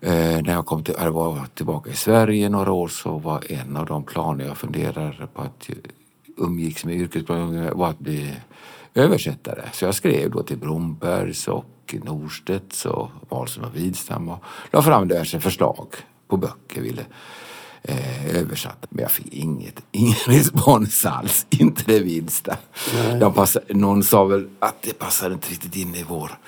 [0.00, 3.76] Eh, när jag kom till, jag var tillbaka i Sverige några år så var en
[3.76, 5.70] av de planer jag funderade på att
[6.36, 8.34] umgicks med yrkesplaner var att bli
[8.94, 9.62] översättare.
[9.72, 15.08] Så jag skrev då till Brombergs och Norstedts och Wahlström och Widstam och la fram
[15.08, 15.86] diverse förslag
[16.30, 16.80] på böcker.
[16.80, 17.04] Ville
[17.82, 18.86] eh, översatt.
[18.90, 21.46] Men jag fick inget, ingen respons alls.
[21.50, 22.56] Inte det minsta.
[23.20, 26.38] De passade, någon sa väl att det passade inte riktigt in i vår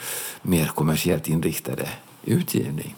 [0.43, 1.89] mer kommersiellt inriktade
[2.25, 2.95] utgivning.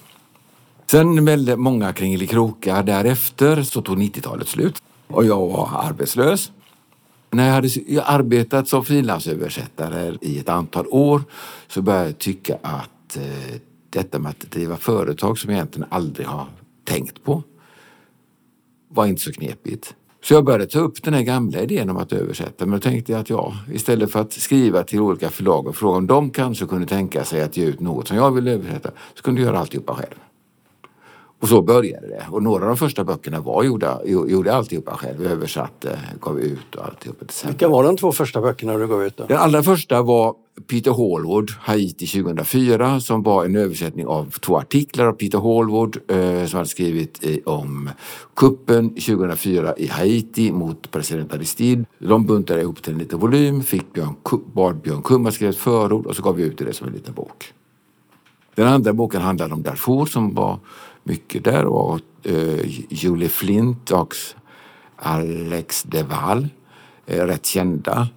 [0.90, 6.52] Sen väldigt många kringelikrokar därefter så tog 90-talet slut och jag var arbetslös.
[7.30, 11.22] När jag hade arbetat som frilansöversättare i ett antal år
[11.68, 16.26] så började jag tycka att eh, detta med att driva företag som jag egentligen aldrig
[16.26, 16.46] har
[16.84, 17.42] tänkt på
[18.88, 19.94] var inte så knepigt.
[20.24, 22.66] Så jag började ta upp den här gamla idén om att översätta.
[22.66, 25.98] Men då tänkte jag att ja, istället för att skriva till olika förlag och fråga
[25.98, 29.22] om de kanske kunde tänka sig att ge ut något som jag vill översätta så
[29.22, 30.14] kunde jag göra alltihopa själv.
[31.44, 32.26] Och så började det.
[32.30, 35.26] Och några av de första böckerna var gjorda, gjorde alltihopa själv.
[35.26, 37.26] Översatte, gav ut och alltihopa.
[37.46, 39.16] Vilka var de två första böckerna du gav ut?
[39.16, 39.24] Då?
[39.26, 40.34] Den allra första var
[40.66, 46.46] Peter Hallwood, Haiti 2004, som var en översättning av två artiklar av Peter Hallwood eh,
[46.46, 47.90] som hade skrivit i, om
[48.36, 51.84] kuppen 2004 i Haiti mot president Aristide.
[51.98, 54.14] De buntade ihop till en liten volym, fick Björn,
[54.54, 57.14] bad Björn Kumma skriva ett förord och så gav vi ut det som en liten
[57.14, 57.52] bok.
[58.54, 60.58] Den andra boken handlade om Darfur som var
[61.04, 64.14] mycket där och eh, Julie Flint och
[64.96, 66.48] Alex Deval,
[67.06, 68.08] eh, rätt kända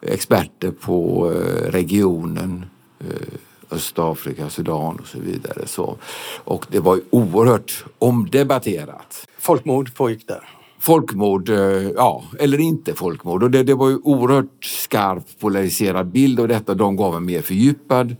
[0.00, 2.64] experter på eh, regionen
[3.00, 3.28] eh,
[3.70, 5.66] Östafrika, Sudan och så vidare.
[5.66, 5.96] Så,
[6.44, 9.26] och det var oerhört omdebatterat.
[9.38, 10.48] Folkmord pågick där?
[10.80, 11.56] Folkmord, eh,
[11.96, 13.42] ja, eller inte folkmord.
[13.42, 16.74] Och det, det var ju oerhört skarp polariserad bild av detta.
[16.74, 18.16] De gav en mer fördjupad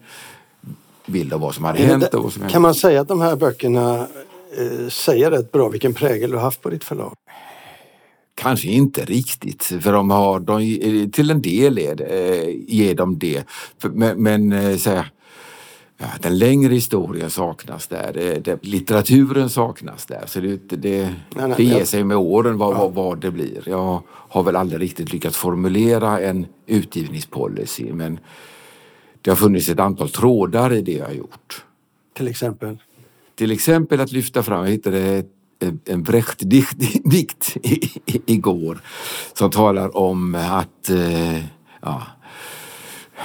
[1.09, 2.15] bild av vad som hade hänt.
[2.15, 2.63] Och vad som kan hänt.
[2.63, 4.07] man säga att de här böckerna
[4.59, 7.15] eh, säger rätt bra vilken prägel du har haft på ditt förlag?
[8.35, 13.19] Kanske inte riktigt, för de har, de, till en del är det, eh, ger de
[13.19, 13.45] det.
[13.83, 15.11] Men, men eh, så här,
[15.99, 20.23] ja, den längre historien saknas där, det, det, litteraturen saknas där.
[20.27, 22.79] Så det, det, nej, nej, det ger sig med åren vad, ja.
[22.79, 23.63] vad, vad, det blir.
[23.67, 28.21] Jag har väl aldrig riktigt lyckats formulera en utgivningspolicy men
[29.23, 31.65] det har funnits ett antal trådar i det jag har gjort.
[32.15, 32.79] Till exempel?
[33.35, 35.25] Till exempel att lyfta fram, jag hittade
[35.85, 37.57] en Brecht-dikt
[38.27, 38.81] igår
[39.33, 41.39] som talar om att eh,
[41.81, 42.03] ja,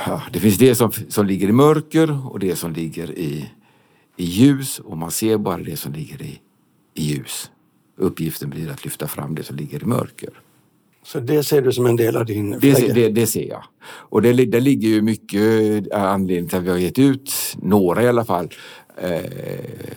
[0.06, 3.50] ja, det finns det som, som ligger i mörker och det som ligger i,
[4.18, 6.40] i ljus och man ser bara det som ligger i,
[6.94, 7.52] i ljus.
[7.98, 10.30] Uppgiften blir att lyfta fram det som ligger i mörker.
[11.04, 13.64] Så det ser du som en del av din det, det, det, ser jag.
[13.86, 18.08] Och det, det ligger ju mycket anledning till att vi har gett ut, några i
[18.08, 18.50] alla fall,
[18.98, 19.22] eh,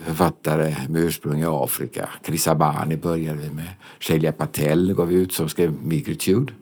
[0.05, 2.09] författare med ursprung i Afrika.
[2.25, 3.69] Chris Abani började vi med.
[3.99, 6.53] Shelia Patel gav vi ut som skrev Migritude.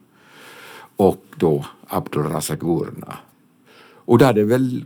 [0.95, 3.17] Och då Abdul Razak Gurna.
[4.05, 4.85] Och det hade väl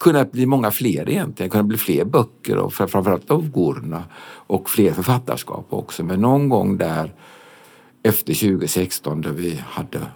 [0.00, 1.50] kunnat bli många fler egentligen.
[1.50, 4.04] Kunnat bli fler böcker och framförallt av Gurna
[4.46, 6.04] och fler författarskap också.
[6.04, 7.12] Men någon gång där
[8.02, 10.06] efter 2016 då vi hade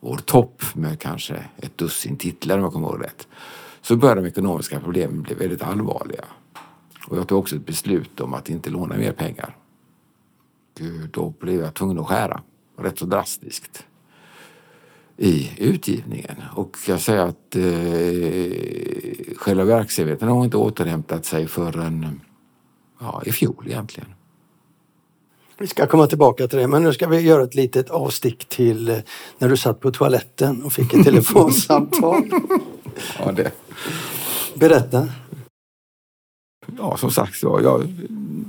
[0.00, 3.28] vår topp med kanske ett dussin titlar om jag kommer ihåg rätt
[3.82, 6.24] så började de ekonomiska problemen bli väldigt allvarliga.
[7.08, 9.56] Och jag tog också ett beslut om att inte låna mer pengar.
[11.10, 12.42] Då blev jag tvungen att skära
[12.78, 13.84] rätt så drastiskt
[15.16, 16.36] i utgivningen.
[16.54, 22.20] Och jag säger att eh, själva verksamheten har inte återhämtat sig förrän
[23.00, 24.14] ja, i fjol egentligen.
[25.60, 28.88] Vi ska komma tillbaka till det, men nu ska vi göra ett litet avstick till
[28.88, 28.96] eh,
[29.38, 32.30] när du satt på toaletten och fick ett telefonsamtal.
[33.18, 33.50] ja, det.
[34.54, 35.08] Berätta.
[36.78, 37.88] Ja, som sagt, ja, jag,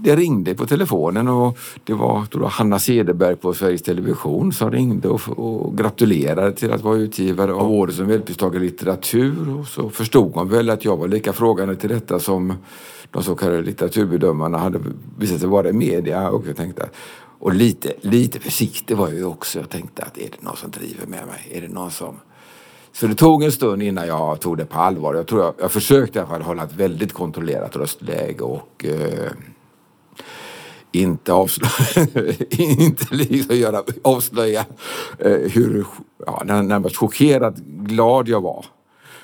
[0.03, 5.07] det ringde på telefonen och det var då Hanna Cederberg på Sveriges Television som ringde
[5.07, 9.59] och, och gratulerade till att vara utgivare av året som Nobelpristagare i litteratur.
[9.59, 12.53] Och så förstod hon väl att jag var lika frågande till detta som
[13.11, 14.79] de så kallade litteraturbedömarna hade
[15.17, 16.29] visat sig vara i media.
[16.29, 16.89] Och jag tänkte
[17.39, 19.59] och lite, lite försiktig var jag ju också.
[19.59, 21.51] Jag tänkte att är det någon som driver med mig?
[21.51, 22.15] Är det någon som...
[22.93, 25.15] Så det tog en stund innan jag tog det på allvar.
[25.15, 29.31] Jag, tror jag, jag försökte i alla fall hålla ett väldigt kontrollerat röstläge och eh,
[30.91, 32.07] inte avslöja,
[32.49, 34.65] inte liksom göra, avslöja
[35.19, 35.85] eh, hur
[36.25, 38.65] ja, närmast chockerad glad jag var.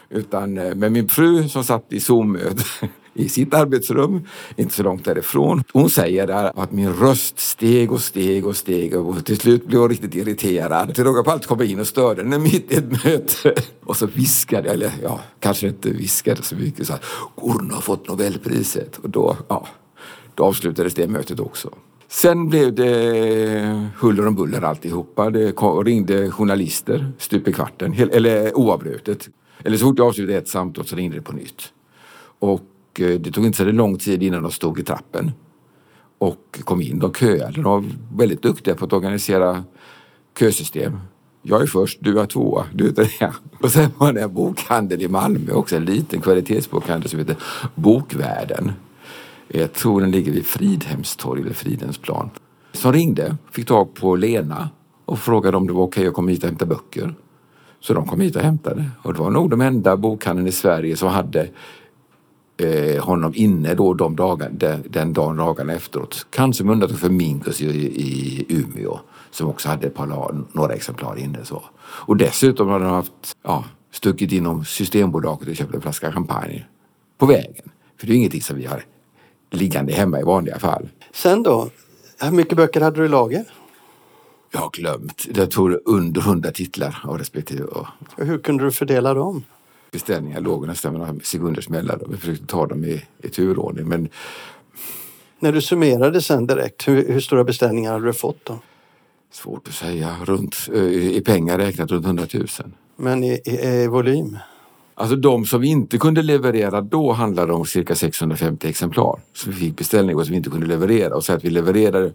[0.09, 2.63] Utan eh, med min fru som satt i Zoom-möte
[3.17, 4.21] i sitt arbetsrum,
[4.55, 5.63] inte så långt därifrån.
[5.73, 6.27] Hon säger
[6.61, 10.95] att min röst steg och steg och steg och till slut blev hon riktigt irriterad.
[10.95, 13.53] Till råga på allt kom jag in och störde henne mitt i ett möte.
[13.83, 17.01] Och så viskade jag, eller ja, kanske inte viskade så mycket, så här,
[17.71, 18.97] har fått Nobelpriset.
[18.97, 19.67] Och då, ja,
[20.35, 21.69] då avslutades det mötet också.
[22.09, 25.29] Sen blev det huller om buller alltihopa.
[25.29, 25.51] Det
[25.85, 29.29] ringde journalister stup i kvarten, eller oavbrutet.
[29.63, 31.73] Eller så fort jag avslutade ett samtal så ringde det på nytt.
[32.39, 32.61] Och
[33.01, 35.31] Eh, det tog inte så lång tid innan de stod i trappen
[36.17, 36.99] och kom in.
[36.99, 37.51] De köade.
[37.51, 37.83] De var
[38.15, 39.63] väldigt duktiga på att organisera
[40.39, 40.99] kösystem.
[41.41, 43.33] Jag är först, du är tvåa, du är trea.
[43.61, 47.35] Och sen var det en bokhandel i Malmö också, en liten kvalitetsbokhandel som heter
[47.75, 48.71] Bokvärlden.
[49.47, 52.29] Jag tror den ligger vid Fridhemstorg eller Fridhemsplan.
[52.73, 54.69] Som ringde, fick tag på Lena
[55.05, 57.15] och frågade om det var okej att komma hit och hämta böcker.
[57.79, 58.89] Så de kom hit och hämtade.
[59.01, 61.49] Och det var nog de enda bokhandeln i Sverige som hade
[62.57, 66.27] eh, honom inne då de dagar, den, den dagen, dagarna efteråt.
[66.29, 68.99] Kanske med undantag för Minkus i, i Umeå
[69.31, 71.45] som också hade ett par, några exemplar inne.
[71.45, 71.63] Så.
[71.79, 76.65] Och dessutom hade de haft, ja, stuckit inom Systembolaget och köpt en flaska champagne
[77.17, 77.69] på vägen.
[77.99, 78.83] För det är ingenting som vi har
[79.51, 80.89] liggande hemma i vanliga fall.
[81.13, 81.69] Sen då?
[82.21, 83.45] Hur mycket böcker hade du i lager?
[84.51, 85.27] Jag har glömt.
[85.35, 87.67] Jag tror under hundra titlar av respektive.
[88.17, 89.43] Hur kunde du fördela dem?
[89.97, 92.07] Beställningar låg nästan med några sekunders mellanrum.
[92.11, 93.87] Jag försökte ta dem i, i turordning.
[93.87, 94.09] Men...
[95.39, 98.59] När du summerade sen direkt, hur, hur stora beställningar hade du fått då?
[99.31, 100.15] Svårt att säga.
[100.25, 102.47] Runt, eh, I pengar räknat runt 100 000.
[102.95, 104.37] Men i, i, i volym?
[104.95, 109.19] Alltså de som vi inte kunde leverera då handlade om cirka 650 exemplar.
[109.33, 112.13] Så vi fick beställningar som vi inte kunde leverera och så att vi levererade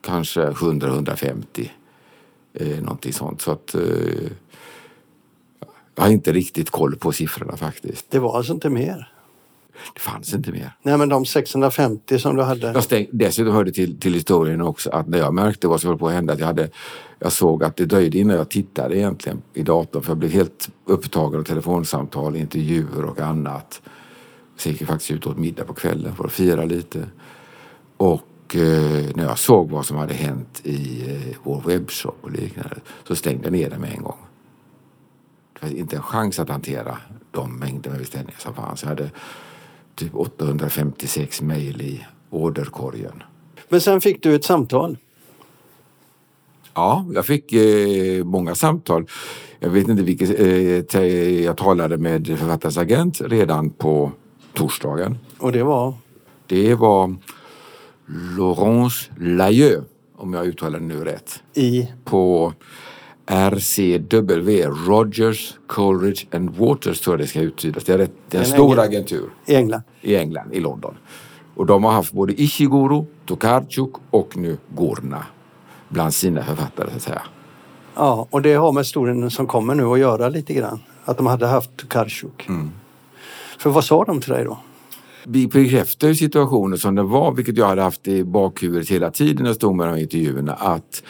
[0.00, 1.70] kanske 100-150.
[2.54, 3.40] Eh, någonting sånt.
[3.40, 3.80] Så att, eh,
[5.98, 8.06] jag har inte riktigt koll på siffrorna faktiskt.
[8.10, 9.12] Det var alltså inte mer?
[9.94, 10.72] Det fanns inte mer.
[10.82, 12.66] Nej men de 650 som du hade?
[12.66, 15.98] Jag stäng, dessutom hörde till, till historien också att när jag märkte vad som höll
[15.98, 16.70] på att hända att jag hade
[17.18, 20.68] jag såg att det dröjde innan jag tittade egentligen i datorn för jag blev helt
[20.84, 23.82] upptagen av telefonsamtal, intervjuer och annat.
[24.56, 27.06] Så gick jag faktiskt ut och åt middag på kvällen för att fira lite.
[27.96, 32.76] Och eh, när jag såg vad som hade hänt i eh, vår webbshop och liknande
[33.08, 34.27] så stängde jag ner det med en gång.
[35.60, 36.98] Det var inte en chans att hantera
[37.30, 38.82] de mängder med beställningar som fanns.
[38.82, 39.10] Jag hade
[39.94, 43.22] typ 856 mejl i orderkorgen.
[43.68, 44.96] Men sen fick du ett samtal.
[46.74, 49.06] Ja, jag fick eh, många samtal.
[49.58, 50.40] Jag vet inte vilket.
[50.94, 54.12] Eh, jag talade med författarens agent redan på
[54.54, 55.18] torsdagen.
[55.38, 55.94] Och det var?
[56.46, 57.16] Det var
[58.36, 59.84] Laurence Layeux,
[60.16, 61.42] om jag uttalar det nu rätt.
[61.54, 61.88] I?
[62.04, 62.52] På
[63.30, 67.84] RCW, Rogers, Coleridge and Waters tror jag det ska uttydas.
[67.84, 69.30] Det är, rätt, det är en, stor agentur.
[69.46, 69.82] I England?
[70.00, 70.94] I England, i London.
[71.54, 75.26] Och de har haft både Ishiguro, Tokarczuk och nu Gurna
[75.88, 77.22] bland sina författare så att säga.
[77.94, 80.80] Ja, och det har med historien som kommer nu att göra lite grann.
[81.04, 82.48] Att de hade haft Tokarczuk.
[82.48, 82.70] Mm.
[83.58, 84.58] För vad sa de till dig då?
[85.24, 89.48] Vi bekräftar situationen som den var, vilket jag hade haft i bakhuvudet hela tiden när
[89.48, 91.02] jag stod med de här intervjuerna, att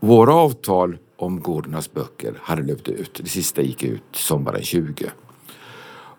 [0.00, 3.20] våra avtal om Gordons böcker hade löpt ut.
[3.22, 5.10] Det sista gick ut sommaren 20.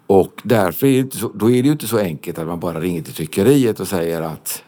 [0.07, 2.79] Och därför är det, så, då är det ju inte så enkelt att man bara
[2.79, 4.63] ringer till tryckeriet och säger att,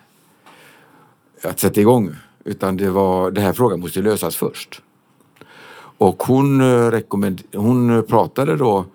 [1.44, 2.16] att sätta igång.
[2.44, 4.82] Utan det var, den här frågan måste lösas först.
[5.98, 8.86] Och hon, eh, rekommend, hon pratade då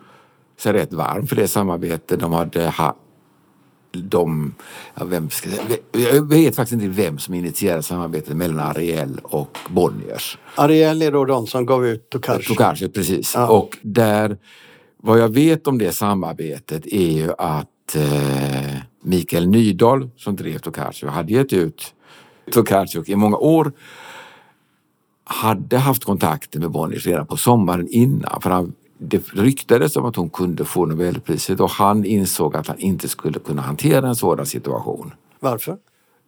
[0.57, 2.97] sig rätt varm för det samarbete de hade ha,
[3.95, 4.55] de,
[4.95, 5.49] ja, vem ska
[5.93, 10.39] jag, jag vet faktiskt inte vem som initierade samarbetet mellan Ariel och Bonniers.
[10.55, 12.49] Ariel är då de som gav ut Tokarczuk?
[12.49, 13.35] Tokarczuk, precis.
[13.35, 13.49] Ja.
[13.49, 14.39] Och där,
[14.97, 21.11] vad jag vet om det samarbetet är ju att eh, Mikael Nydahl som drev Tokarczuk
[21.11, 21.95] hade gett ut
[22.53, 23.73] Tokarczuk i många år
[25.25, 28.41] hade haft kontakter med Bonniers redan på sommaren innan.
[28.41, 28.73] För han,
[29.09, 33.38] det ryktades om att hon kunde få Nobelpriset och han insåg att han inte skulle
[33.38, 35.12] kunna hantera en sådan situation.
[35.40, 35.77] Varför?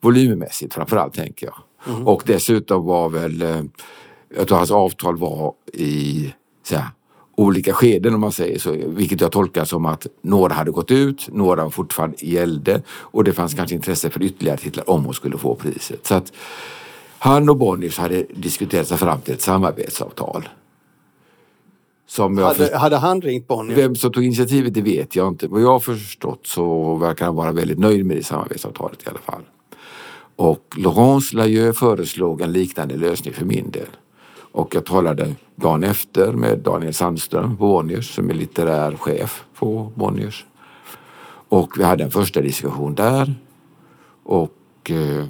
[0.01, 1.57] Volymmässigt framförallt tänker jag.
[1.95, 2.09] Mm.
[2.09, 3.62] Och dessutom var väl, eh,
[4.37, 6.89] jag tror hans avtal var i så här,
[7.37, 11.29] olika skeden om man säger så, vilket jag tolkar som att några hade gått ut,
[11.33, 15.55] några fortfarande gällde och det fanns kanske intresse för ytterligare titlar om hon skulle få
[15.55, 16.07] priset.
[16.07, 16.33] Så att
[17.19, 20.49] han och Bonniers hade diskuterat sig fram till ett samarbetsavtal.
[22.07, 22.73] Som hade, först...
[22.75, 23.77] hade, han ringt Bonnier?
[23.77, 25.49] Vem som tog initiativet det vet jag inte.
[25.49, 29.19] Vad jag har förstått så verkar han vara väldigt nöjd med det samarbetsavtalet i alla
[29.19, 29.42] fall.
[30.37, 33.89] Och Laurence Layeux föreslog en liknande lösning för min del.
[34.53, 39.93] Och jag talade dagen efter med Daniel Sandström på Bonniers som är litterär chef på
[39.95, 40.47] Bonniers.
[41.49, 43.35] Och vi hade en första diskussion där.
[44.22, 45.26] Och eh,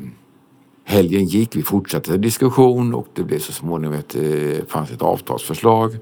[0.85, 5.97] helgen gick, vi fortsatte diskussion och det blev så småningom ett, eh, fanns ett avtalsförslag.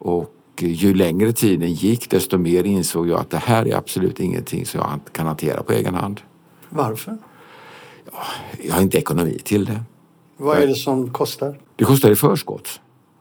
[0.00, 4.66] Och ju längre tiden gick desto mer insåg jag att det här är absolut ingenting
[4.66, 6.20] som jag kan hantera på egen hand.
[6.68, 7.18] Varför?
[8.62, 9.82] Jag har inte ekonomi till det.
[10.36, 11.60] Vad är det som kostar?
[11.76, 12.80] Det kostar i förskott.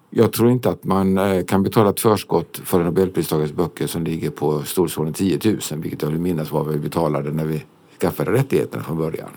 [0.09, 4.30] Jag tror inte att man eh, kan betala ett förskott för nobelpristagares böcker som ligger
[4.30, 7.63] på storleksordningen 10 000, vilket jag vill minnas var vad vi betalade när vi
[8.01, 9.30] skaffade rättigheterna från början.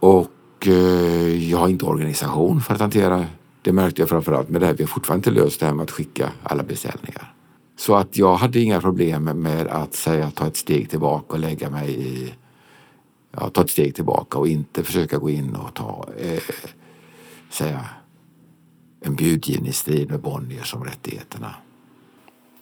[0.00, 3.26] Och eh, jag har inte organisation för att hantera
[3.62, 4.74] Det märkte jag framförallt med det här.
[4.74, 7.34] Vi har fortfarande inte löst det här med att skicka alla beställningar.
[7.76, 11.70] Så att jag hade inga problem med att säga ta ett steg tillbaka och lägga
[11.70, 12.34] mig i
[13.32, 16.42] ja, ta ett steg tillbaka och inte försöka gå in och ta eh,
[17.50, 17.84] säga
[19.00, 21.54] en budgivningsstrid med Bonniers om rättigheterna.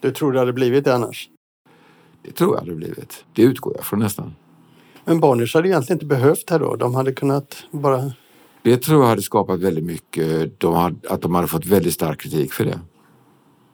[0.01, 1.29] Du tror det hade blivit det annars?
[2.23, 3.25] Det tror jag hade blivit.
[3.33, 4.35] Det utgår jag från nästan.
[5.05, 6.77] Men Bonniers hade egentligen inte behövt det då?
[6.77, 8.13] De hade kunnat bara...
[8.67, 10.61] Det tror jag hade skapat väldigt mycket.
[10.61, 12.81] De hade, att de hade fått väldigt stark kritik för det.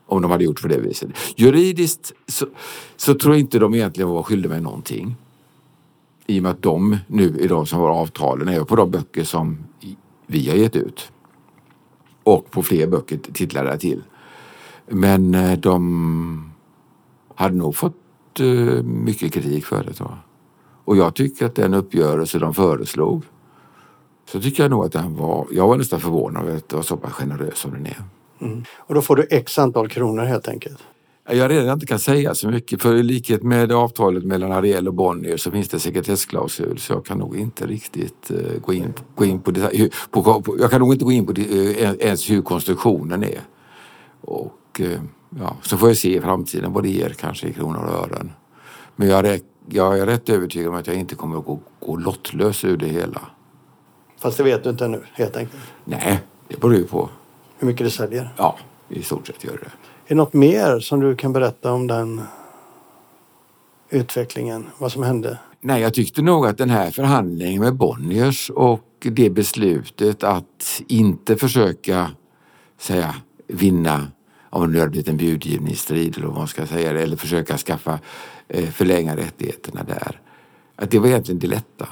[0.07, 1.11] Om de hade gjort på det viset.
[1.37, 2.47] Juridiskt så,
[2.97, 5.17] så tror jag inte de egentligen var skyldiga mig någonting.
[6.27, 9.25] I och med att de nu är de som har avtalen även på de böcker
[9.25, 9.59] som
[10.27, 11.13] vi har gett ut.
[12.23, 14.03] Och på fler böcker titlar där till.
[14.87, 16.53] Men eh, de
[17.35, 20.19] hade nog fått eh, mycket kritik för det tror jag.
[20.85, 23.23] Och jag tycker att den uppgörelse de föreslog
[24.31, 26.83] så tycker jag nog att den var, jag var nästan förvånad över att det var
[26.83, 28.03] så pass generös som den är.
[28.41, 28.65] Mm.
[28.77, 30.79] Och då får du x antal kronor helt enkelt?
[31.29, 34.95] Jag redan inte kan säga så mycket för i likhet med avtalet mellan Ariel och
[34.95, 39.25] Bonnier så finns det sekretessklausul så jag kan nog inte riktigt uh, gå in, gå
[39.25, 39.91] in på det.
[40.11, 43.41] På, på, jag kan nog inte gå in på det, uh, ens hur konstruktionen är.
[44.21, 44.99] Och uh,
[45.39, 48.33] ja, så får jag se i framtiden vad det ger kanske i kronor och ören.
[48.97, 51.97] Men jag är, jag är rätt övertygad om att jag inte kommer att gå, gå
[51.97, 53.21] lottlös ur det hela.
[54.23, 55.63] Fast det vet du inte ännu helt enkelt?
[55.85, 57.09] Nej, det beror ju på.
[57.59, 58.35] Hur mycket det säljer?
[58.37, 58.57] Ja,
[58.89, 59.67] i stort sett gör det.
[59.67, 62.23] Är det något mer som du kan berätta om den
[63.91, 64.67] utvecklingen?
[64.79, 65.39] Vad som hände?
[65.61, 71.37] Nej, jag tyckte nog att den här förhandlingen med Bonniers och det beslutet att inte
[71.37, 72.11] försöka
[72.79, 73.15] säga
[73.47, 74.07] vinna
[74.51, 77.99] om det nu hade blivit en budgivningsstrid eller vad man ska säga eller försöka skaffa
[78.49, 80.21] eh, förlänga rättigheterna där.
[80.77, 81.89] Att det var egentligen det lätta.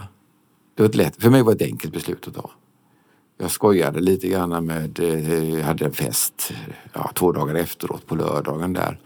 [0.81, 2.51] Det var ett lätt, för mig var det ett enkelt beslut att ta.
[3.39, 4.99] Jag skojade lite grann med,
[5.59, 6.53] jag hade en fest
[6.93, 8.99] ja, två dagar efteråt på lördagen där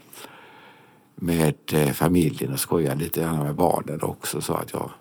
[1.15, 4.41] med eh, familjen och skojade lite grann med barnen också.
[4.41, 4.91] Så att jag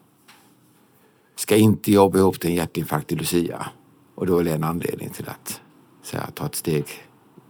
[1.36, 3.66] ska inte jobba ihop till en hjärtinfarkt i Lucia.
[4.14, 5.60] Och då är det en anledning till att
[6.02, 6.86] säga, ta ett steg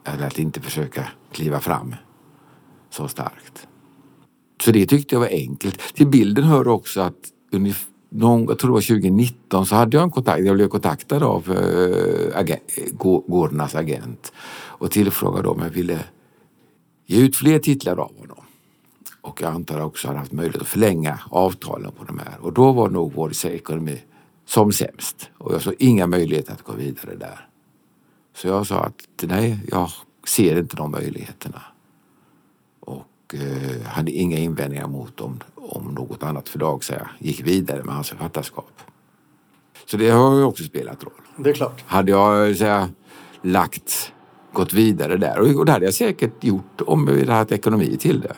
[0.04, 1.94] eller att inte försöka kliva fram
[2.90, 3.68] så starkt.
[4.62, 5.94] Så det tyckte jag var enkelt.
[5.94, 10.04] Till bilden hör också att ungefär någon, jag tror det var 2019 så hade jag
[10.04, 12.62] en kontakt, jag blev kontaktad av eh, äh, agent,
[13.26, 15.98] Gårdarnas agent och tillfrågade om jag ville
[17.06, 18.44] ge ut fler titlar av honom.
[19.20, 22.52] Och jag antar också att hade haft möjlighet att förlänga avtalen på de här och
[22.52, 24.02] då var nog vår ekonomi
[24.46, 27.48] som sämst och jag såg inga möjligheter att gå vidare där.
[28.36, 29.90] Så jag sa att nej, jag
[30.26, 31.62] ser inte de möjligheterna.
[32.80, 37.94] Och eh, hade inga invändningar mot om, om något annat förlag säga, gick vidare med
[37.94, 38.80] hans författarskap.
[39.86, 41.12] Så det har ju också spelat roll.
[41.36, 41.84] Det är klart.
[41.86, 42.88] Hade jag säga,
[43.42, 44.12] lagt,
[44.52, 48.20] gått vidare där och det hade jag säkert gjort om vi hade haft ekonomi till
[48.20, 48.36] det.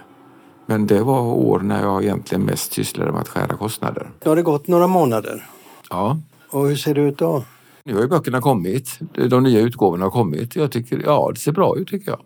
[0.66, 4.10] Men det var år när jag egentligen mest sysslade med att skära kostnader.
[4.24, 5.46] Nu har det gått några månader.
[5.90, 6.18] Ja.
[6.50, 7.44] Och hur ser det ut då?
[7.84, 8.98] Nu har ju böckerna kommit.
[9.30, 10.56] De nya utgåvorna har kommit.
[10.56, 12.20] Jag tycker, ja det ser bra ut tycker jag.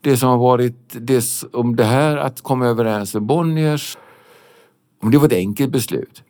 [0.00, 3.98] Det som har varit, det, om det här att komma överens med Bonniers
[5.00, 6.22] om det var ett enkelt beslut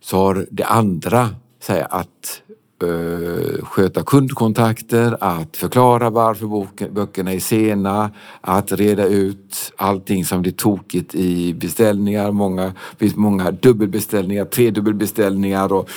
[0.00, 1.28] så har det andra,
[1.60, 2.42] säga, att
[2.82, 8.10] eh, sköta kundkontakter, att förklara varför boken, böckerna är sena,
[8.40, 12.32] att reda ut allting som blir tokigt i beställningar.
[12.32, 15.90] Många, finns många dubbelbeställningar, tredubbelbeställningar och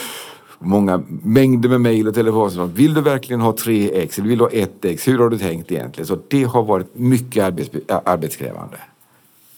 [0.59, 2.75] många mängder med mejl och telefonsamtal.
[2.75, 4.17] Vill du verkligen ha tre ex?
[4.17, 5.07] eller vill du ha ett ex?
[5.07, 6.07] Hur har du tänkt egentligen?
[6.07, 7.69] Så det har varit mycket arbets,
[8.05, 8.77] arbetskrävande.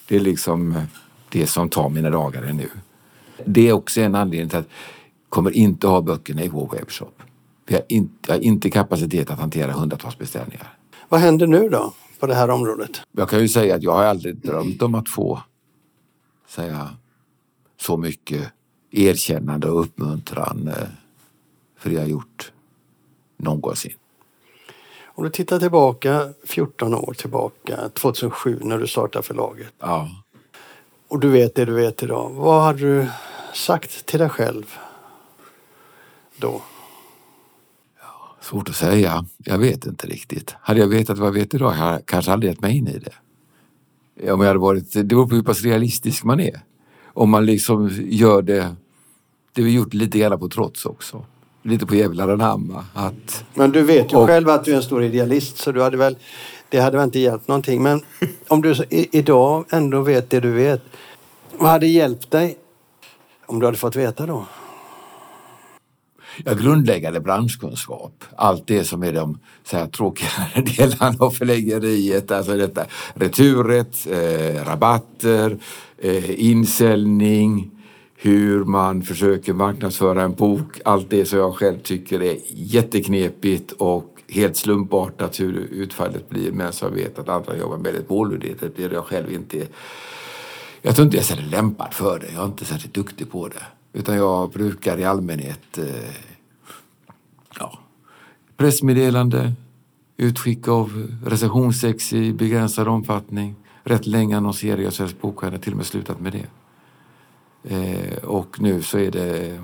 [0.08, 0.84] Det är liksom eh,
[1.30, 2.70] det som tar mina dagar nu.
[3.46, 7.22] Det är också en anledning till att jag kommer inte ha böckerna i vår webbshop.
[7.66, 10.78] Vi har inte, har inte kapacitet att hantera hundratals beställningar.
[11.10, 13.02] Vad händer nu då på det här området?
[13.12, 15.42] Jag kan ju säga att jag har aldrig drömt om att få
[16.48, 16.90] säga
[17.82, 18.52] så mycket
[18.92, 20.70] erkännande och uppmuntran
[21.78, 22.52] för det jag gjort
[23.38, 23.94] någonsin.
[25.06, 29.74] Om du tittar tillbaka 14 år tillbaka, 2007 när du startade förlaget.
[29.80, 30.10] Ja
[31.08, 32.30] och du vet det du vet idag.
[32.30, 33.08] Vad hade du
[33.54, 34.78] sagt till dig själv
[36.38, 36.62] då?
[38.42, 39.26] Svårt att säga.
[39.38, 40.56] Jag vet inte riktigt.
[40.62, 43.00] Hade jag vetat vad jag vet idag hade jag kanske aldrig gett mig in i
[43.00, 44.32] det.
[44.32, 46.62] Om jag hade varit, det beror på hur pass realistisk man är.
[47.14, 48.76] Om man liksom gör det,
[49.54, 51.26] det vi gjort lite grann på trots också.
[51.64, 52.86] Lite på jävlar anamma.
[52.94, 55.82] Att, Men du vet ju och, själv att du är en stor idealist så du
[55.82, 56.18] hade väl
[56.70, 57.84] det hade väl inte hjälpt någonting.
[57.84, 58.02] Men
[58.48, 60.82] om du i, idag ändå vet det du vet.
[61.58, 62.58] Vad hade hjälpt dig
[63.46, 64.46] om du hade fått veta då?
[66.46, 68.24] Ja, grundläggande branschkunskap.
[68.36, 72.32] Allt det som är de så här, tråkigare delarna av förläggeriet.
[72.32, 75.58] Alltså detta returrätt, eh, rabatter,
[75.98, 77.72] eh, insäljning,
[78.16, 80.80] hur man försöker marknadsföra en bok.
[80.86, 86.52] Allt det som jag själv tycker är jätteknepigt och helt slumpartat hur utfallet blir.
[86.52, 88.60] Men jag vet att andra jobbar väldigt målmedvetet.
[88.60, 89.68] Det blir jag själv inte
[90.82, 92.32] jag tror inte jag är särskilt lämpad för det.
[92.34, 93.64] Jag är inte särskilt duktig på det.
[93.94, 95.86] Utan jag brukar i allmänhet eh,
[97.60, 97.80] ja,
[98.58, 99.54] pressmeddelande,
[100.18, 103.56] utskick av recensionsex i begränsad omfattning.
[103.84, 106.48] Rätt länge annonserar jag Svensk Bokhandel, till och med slutat med det.
[107.76, 109.60] Eh, och nu så är det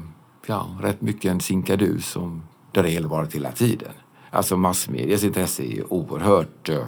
[0.46, 3.92] ja, rätt mycket en sinkadus som där det har varit hela tiden.
[4.34, 6.88] Alltså massmedias intresse är oerhört eh,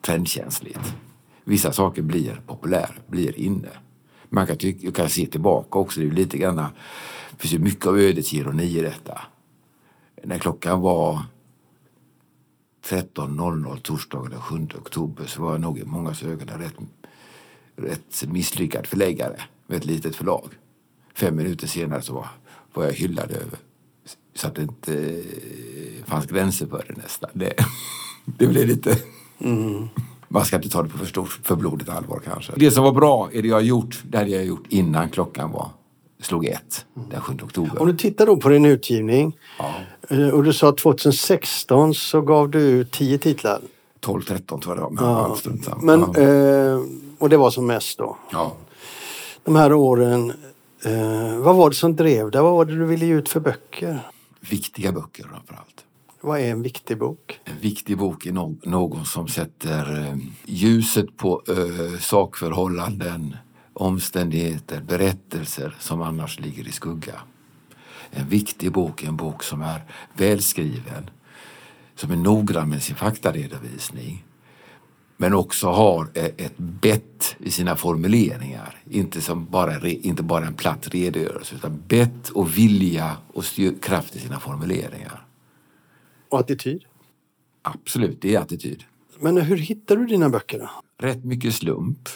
[0.00, 0.94] trendkänsligt.
[1.44, 3.68] Vissa saker blir populär, blir inne.
[4.28, 7.86] Man kan, tycka, kan se tillbaka också, det är lite grann, det finns ju mycket
[7.86, 9.20] av ödets ironi i detta.
[10.24, 11.22] När klockan var
[12.84, 16.76] 13.00 torsdagen den 7 oktober så var jag nog i många ögon en rätt,
[17.76, 20.50] rätt misslyckad förläggare med ett litet förlag.
[21.14, 22.28] Fem minuter senare så var,
[22.74, 23.58] var jag hyllad över
[24.34, 25.22] så att det inte
[26.06, 27.30] fanns gränser för det nästan.
[27.32, 27.54] Det,
[28.24, 28.96] det blev lite...
[29.38, 29.88] Mm.
[30.28, 32.52] Man ska inte ta det på för, stort, för blodigt allvar kanske.
[32.56, 35.50] Det som var bra är det jag har gjort, det hade jag gjort innan klockan
[35.50, 35.70] var
[36.24, 37.82] slog ett den 7 oktober.
[37.82, 39.74] Om du tittar då på din utgivning ja.
[40.08, 43.60] Eh, och du sa att 2016 så gav du ut tio titlar.
[44.00, 45.38] 12-13 tror jag det var.
[45.44, 45.78] Men, ja.
[45.82, 46.20] men, ja.
[46.20, 46.80] eh,
[47.18, 48.16] och det var som mest då?
[48.30, 48.52] Ja.
[49.44, 50.32] De här åren,
[50.84, 52.42] eh, vad var det som drev dig?
[52.42, 53.98] Vad var det du ville ge ut för böcker?
[54.50, 55.84] Viktiga böcker framförallt.
[56.20, 57.40] Vad är en viktig bok?
[57.44, 58.32] En viktig bok är
[58.68, 63.36] någon som sätter eh, ljuset på eh, sakförhållanden,
[63.72, 67.20] omständigheter, berättelser som annars ligger i skugga.
[68.10, 69.82] En viktig bok är en bok som är
[70.14, 71.10] välskriven,
[71.94, 74.24] som är noggrann med sin faktaredovisning
[75.22, 78.76] men också har eh, ett bett i sina formuleringar.
[78.90, 83.44] Inte, som bara, inte bara en platt redogörelse utan bett och vilja och
[83.82, 85.26] kraft i sina formuleringar.
[86.28, 86.84] Och attityd?
[87.62, 88.84] Absolut, det är attityd.
[89.20, 90.70] Men hur hittar du dina böcker då?
[91.06, 92.08] Rätt mycket slump.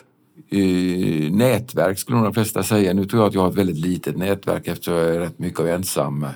[0.53, 2.93] Uh, nätverk skulle nog de flesta säga.
[2.93, 5.61] Nu tror jag att jag har ett väldigt litet nätverk eftersom jag är rätt mycket
[5.61, 6.27] av ensam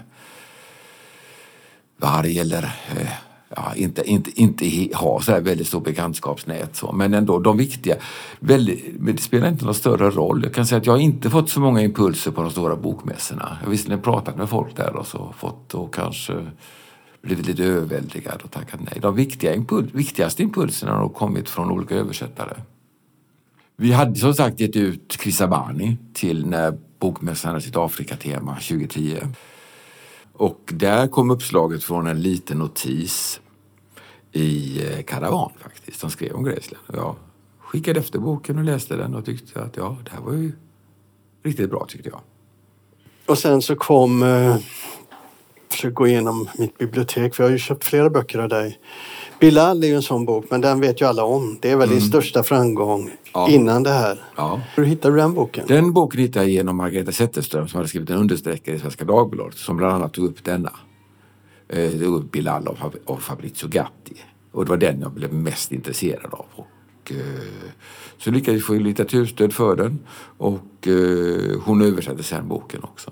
[1.96, 6.76] varg eller uh, ja, inte, inte, inte ha så här väldigt stort bekantskapsnät.
[6.76, 6.92] Så.
[6.92, 7.96] Men ändå de viktiga.
[8.40, 10.44] Väldigt, men det spelar inte någon större roll.
[10.44, 13.56] Jag kan säga att jag har inte fått så många impulser på de stora bokmässorna.
[13.60, 16.46] Jag har visserligen pratat med folk där och så fått och kanske
[17.22, 18.98] blivit lite överväldigad och tackat nej.
[19.00, 22.54] De viktiga impul viktigaste impulserna har kommit från olika översättare.
[23.76, 29.16] Vi hade som sagt gett ut Krisabani till när bokmässan hade sitt Afrikatema 2010.
[30.40, 33.40] Och där kom uppslaget från en liten notis
[34.32, 36.84] i eh, Karavan faktiskt, som skrev om Graceland.
[36.92, 37.16] Jag
[37.58, 40.52] skickade efter boken och läste den och tyckte att ja, det här var ju
[41.42, 42.20] riktigt bra tyckte jag.
[43.26, 44.60] Och sen så kom eh, Jag
[45.68, 48.78] försöker gå igenom mitt bibliotek för jag har ju köpt flera böcker av dig.
[49.40, 51.58] Bilal är ju en sån bok men den vet ju alla om.
[51.60, 51.98] Det är väl mm.
[51.98, 53.48] din största framgång ja.
[53.50, 54.24] innan det här.
[54.36, 54.60] Ja.
[54.74, 55.64] Hur hittade du den boken?
[55.68, 59.58] Den boken hittade jag genom Margareta Zetterström som hade skrivit en understreckare i Svenska Dagbladet
[59.58, 60.72] som bland annat tog upp denna.
[61.68, 64.16] Eh, tog upp Bilal av, av Fabrizio Gatti.
[64.52, 66.46] Och det var den jag blev mest intresserad av.
[66.54, 67.16] Och, eh,
[68.18, 69.98] så lyckades jag få litteraturstöd för den
[70.38, 73.10] och eh, hon översatte sen boken också.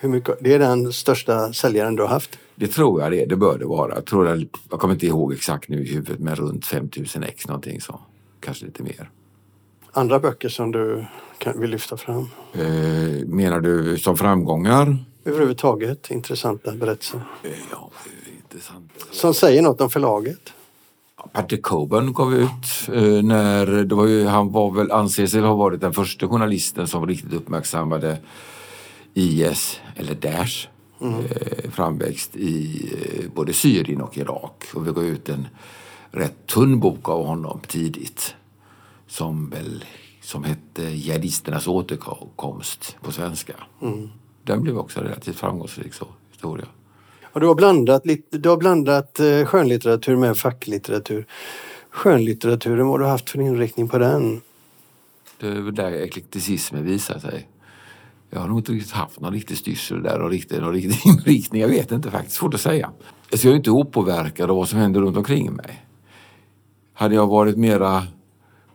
[0.00, 2.38] Hur mycket, det är den största säljaren du har haft?
[2.58, 3.94] Det tror jag det, det bör det vara.
[3.94, 7.48] Jag, tror jag, jag kommer inte ihåg exakt nu i huvudet men runt 5000 ex
[7.48, 8.00] någonting så.
[8.40, 9.10] Kanske lite mer.
[9.92, 11.04] Andra böcker som du
[11.38, 12.28] kan, vill lyfta fram?
[12.52, 14.96] Eh, menar du som framgångar?
[15.24, 17.20] Överhuvudtaget intressanta berättelser.
[17.42, 17.90] Eh, ja,
[18.42, 18.92] intressant.
[19.10, 20.52] Som säger något om förlaget?
[21.32, 25.80] Patrick Coburn gav ut eh, när det var ju, han var väl, anses ha varit
[25.80, 28.18] den första journalisten som riktigt uppmärksammade
[29.14, 30.68] IS, eller Daesh,
[31.00, 31.24] mm.
[31.70, 34.64] framväxt i eh, både Syrien och Irak.
[34.74, 35.48] Och vi gav ut en
[36.10, 38.34] rätt tunn bok av honom tidigt
[39.06, 39.84] som väl
[40.20, 43.54] som hette Jihadisternas återkomst på svenska.
[43.82, 44.08] Mm.
[44.44, 46.66] Den blev också relativt framgångsrik så, historia.
[47.22, 51.26] Och du, har blandat, du har blandat eh, skönlitteratur med facklitteratur.
[51.90, 54.40] Skönlitteraturen, vad har du haft för inriktning på den?
[55.40, 57.48] Det är väl där eklekticismen visar sig.
[58.30, 61.60] Jag har nog inte riktigt haft någon riktig styrsel där och riktig, någon riktig inriktning.
[61.60, 62.90] Jag vet inte faktiskt, svårt att säga.
[63.32, 65.84] Så jag är inte opåverkad av vad som händer runt omkring mig.
[66.94, 68.06] Hade jag varit mera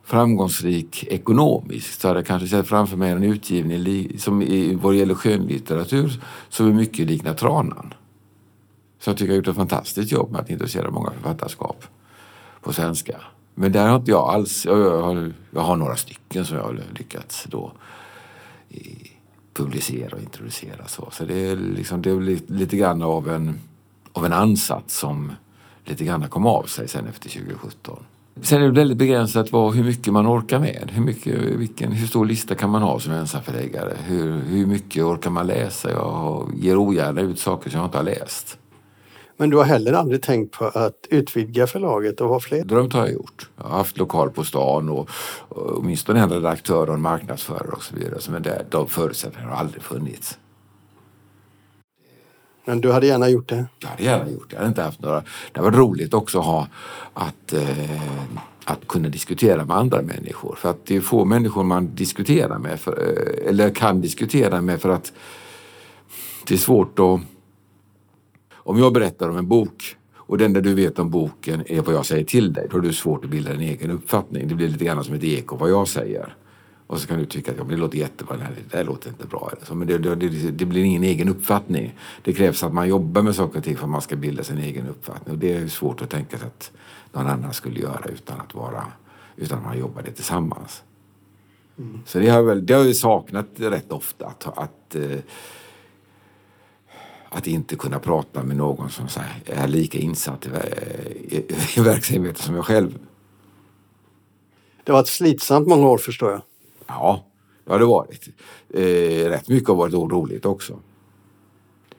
[0.04, 5.14] framgångsrik ekonomiskt så hade jag kanske sett framför mig en utgivning som i vad gäller
[5.14, 7.94] skönlitteratur som är mycket liknar Tranan.
[9.00, 11.84] Så jag tycker jag har gjort ett fantastiskt jobb med att intressera många författarskap
[12.60, 13.20] på svenska.
[13.54, 16.80] Men där har inte jag alls, jag har, jag har några stycken som jag har
[16.98, 17.72] lyckats då
[18.68, 19.10] i,
[19.54, 20.86] publicera och introducera.
[20.86, 23.60] Så, så det är, liksom, det är lite, grann av en,
[24.12, 25.32] av en ansats som
[25.84, 28.04] lite grann kom av sig sen efter 2017.
[28.42, 30.90] Sen är det väldigt begränsat vad, hur mycket man orkar med.
[30.92, 33.96] Hur, mycket, vilken, hur stor lista kan man ha som ensamförläggare?
[34.04, 35.90] Hur, hur mycket orkar man läsa?
[35.90, 38.58] Jag ger ogärna ut saker som jag inte har läst.
[39.36, 42.64] Men du har heller aldrig tänkt på att utvidga förlaget och ha fler?
[42.64, 43.48] Drömt har jag gjort.
[43.56, 45.10] Jag har haft lokal på stan och,
[45.48, 48.18] och åtminstone en redaktör och en marknadsförare och så vidare.
[48.30, 50.38] Men det, de förutsättningarna har aldrig funnits.
[52.64, 53.66] Men du hade gärna gjort det?
[53.78, 54.54] Jag hade gärna gjort det.
[54.54, 55.22] Jag hade inte haft några...
[55.52, 56.68] Det var roligt också att ha
[57.14, 58.02] att, eh,
[58.64, 60.54] att kunna diskutera med andra människor.
[60.54, 64.80] För att det är få människor man diskuterar med för, eh, eller kan diskutera med
[64.80, 65.12] för att
[66.46, 67.20] det är svårt att
[68.64, 71.94] om jag berättar om en bok och det enda du vet om boken är vad
[71.94, 74.48] jag säger till dig, då har du svårt att bilda en egen uppfattning.
[74.48, 76.36] Det blir lite grann som ett eko vad jag säger.
[76.86, 79.26] Och så kan du tycka att ja, det låter jättebra, nej, det där låter inte
[79.26, 79.50] bra.
[79.52, 79.74] Eller så.
[79.74, 81.94] Men det, det, det, blir ingen egen uppfattning.
[82.22, 84.58] Det krävs att man jobbar med saker och ting för att man ska bilda sin
[84.58, 85.34] egen uppfattning.
[85.34, 86.72] Och det är svårt att tänka sig att
[87.12, 88.84] någon annan skulle göra utan att vara
[89.36, 90.82] utan att man jobbade tillsammans.
[91.78, 92.00] Mm.
[92.06, 94.26] Så det har, väl, det har jag saknat rätt ofta.
[94.26, 95.18] Att, att eh,
[97.34, 99.06] att inte kunna prata med någon som
[99.46, 101.36] är lika insatt i,
[101.76, 102.98] i, verksamheten som jag själv.
[104.84, 106.42] Det har varit slitsamt många år förstår jag.
[106.86, 107.24] Ja,
[107.64, 108.28] det har det varit.
[108.74, 110.78] Eh, rätt mycket har varit roligt också.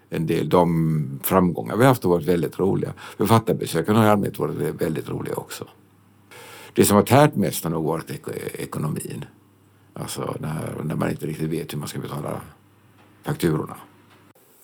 [0.09, 2.93] En del, de framgångar vi haft har varit väldigt roliga.
[3.17, 5.67] Författarbesöken har i allmänhet varit väldigt roliga också.
[6.73, 8.21] Det som har tärt mest har nog varit ek
[8.53, 9.25] ekonomin.
[9.93, 12.41] Alltså när, när man inte riktigt vet hur man ska betala
[13.23, 13.75] fakturorna.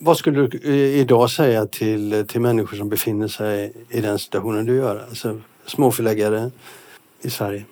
[0.03, 4.65] Vad skulle du eh, idag säga till, till människor som befinner sig i den situationen
[4.65, 5.05] du gör?
[5.09, 6.51] Alltså småförläggare
[7.21, 7.65] i Sverige.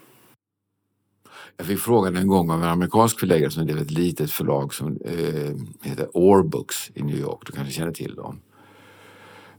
[1.58, 4.98] Jag fick frågan en gång av en amerikansk förläggare som drev ett litet förlag som
[5.06, 7.42] eh, heter Orbooks i New York.
[7.46, 8.40] Du kanske känner till dem.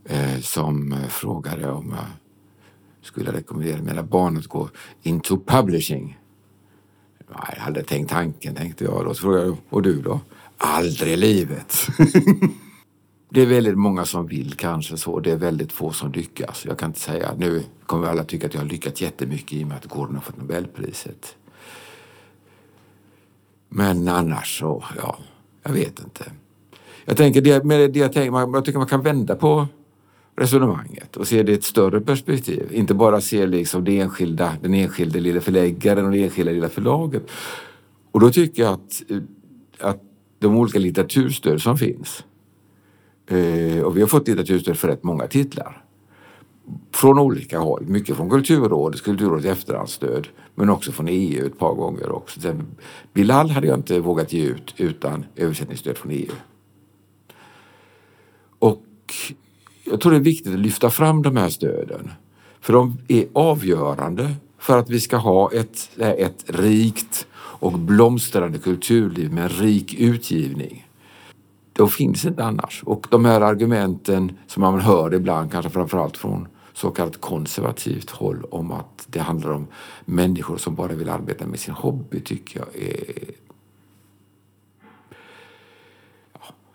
[0.05, 4.69] Eh, som eh, frågade om jag skulle rekommendera mina barn att gå
[5.03, 6.19] into publishing.
[7.29, 9.05] Jag hade tänkt tanken, tänkte jag.
[9.05, 10.21] Då så frågade jag, och du då?
[10.63, 11.87] Aldrig i livet.
[13.31, 15.21] det är väldigt många som vill kanske så.
[15.21, 16.65] Det är väldigt få som lyckas.
[16.65, 19.69] Jag kan inte säga, nu kommer alla tycka att jag har lyckats jättemycket i och
[19.69, 21.37] med att Gordon har fått Nobelpriset.
[23.69, 25.19] Men annars så, ja,
[25.63, 26.25] jag vet inte.
[27.05, 29.67] Jag tänker, det, med det jag, tänker, man, jag tycker man kan vända på
[30.37, 32.69] resonemanget och se det i ett större perspektiv.
[32.73, 37.31] Inte bara se liksom det enskilda, den enskilda lilla förläggaren och det enskilda lilla förlaget.
[38.13, 39.03] Och då tycker jag att,
[39.81, 40.10] att
[40.41, 42.25] de olika litteraturstöd som finns.
[43.27, 45.85] Eh, och vi har fått litteraturstöd för rätt många titlar.
[46.93, 47.85] Från olika håll.
[47.87, 50.29] Mycket från Kulturrådet, Kulturrådets efterhandsstöd.
[50.55, 52.41] Men också från EU ett par gånger också.
[52.41, 52.67] Sen,
[53.13, 56.33] Bilal hade jag inte vågat ge ut utan översättningsstöd från EU.
[58.59, 58.85] Och
[59.85, 62.11] jag tror det är viktigt att lyfta fram de här stöden.
[62.61, 67.27] För de är avgörande för att vi ska ha ett, ett rikt
[67.61, 70.89] och blomstrande kulturliv med en rik utgivning.
[71.73, 72.83] De finns inte annars.
[72.87, 78.45] Och de här argumenten som man hör ibland, kanske framförallt från så kallat konservativt håll
[78.51, 79.67] om att det handlar om
[80.05, 83.31] människor som bara vill arbeta med sin hobby tycker jag är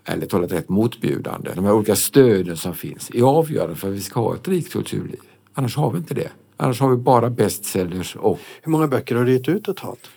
[0.06, 1.52] ärligt talat rätt motbjudande.
[1.56, 4.72] De här olika stöden som finns är avgörande för att vi ska ha ett rikt
[4.72, 5.20] kulturliv.
[5.54, 6.32] Annars har vi inte det.
[6.58, 8.40] Annars har vi bara bestsellers och...
[8.62, 10.10] Hur många böcker har du gett ut totalt?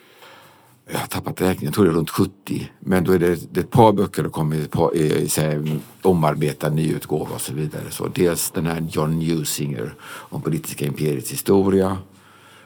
[0.90, 2.70] Jag har tappat räkningen, jag tror det är runt 70.
[2.80, 5.80] Men då är det, det är ett par böcker som kommer ett par, i, i,
[6.02, 7.90] omarbetad nyutgåva och så vidare.
[7.90, 11.98] Så dels den här John Newsinger om politiska imperiets historia.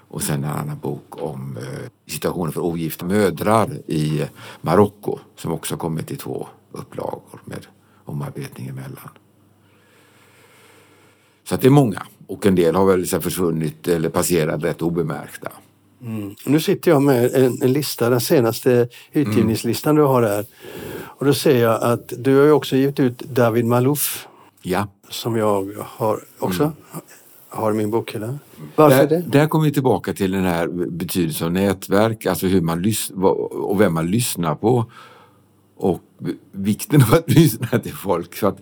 [0.09, 4.27] Och sen en annan bok om eh, situationen för ogifta mödrar i
[4.61, 7.67] Marocko som också har kommit i två upplagor med
[8.05, 9.11] omarbetning emellan.
[11.45, 15.53] Så att det är många och en del har väl försvunnit eller passerat rätt obemärkta.
[16.03, 16.35] Mm.
[16.47, 20.47] Nu sitter jag med en, en, lista, den senaste utgivningslistan du har här.
[21.03, 24.29] Och då ser jag att du har ju också givit ut David Malouf.
[24.63, 24.89] Ja.
[25.09, 26.75] Som jag har också mm.
[27.49, 28.39] har i min bokhylla.
[28.77, 29.21] Varför där, det?
[29.21, 33.25] Där kommer vi tillbaka till den här betydelsen av nätverk, alltså hur man lyssnar
[33.65, 34.91] och vem man lyssnar på.
[35.77, 36.01] Och
[36.53, 38.37] vikten av att lyssna till folk.
[38.37, 38.59] Så att,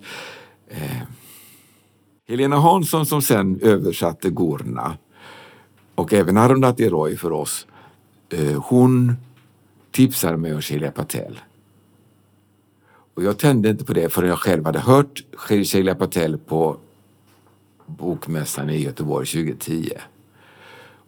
[0.69, 1.01] eh,
[2.27, 4.97] Helena Hansson som sen översatte Gorna
[5.95, 7.67] och även Arundhati Roy för oss
[8.29, 9.15] eh, hon
[9.91, 11.39] tipsade mig om Sheila Patel.
[13.13, 16.77] Och jag tände inte på det förrän jag själv hade hört Sheila Patel på
[17.85, 19.89] Bokmässan i Göteborg 2010.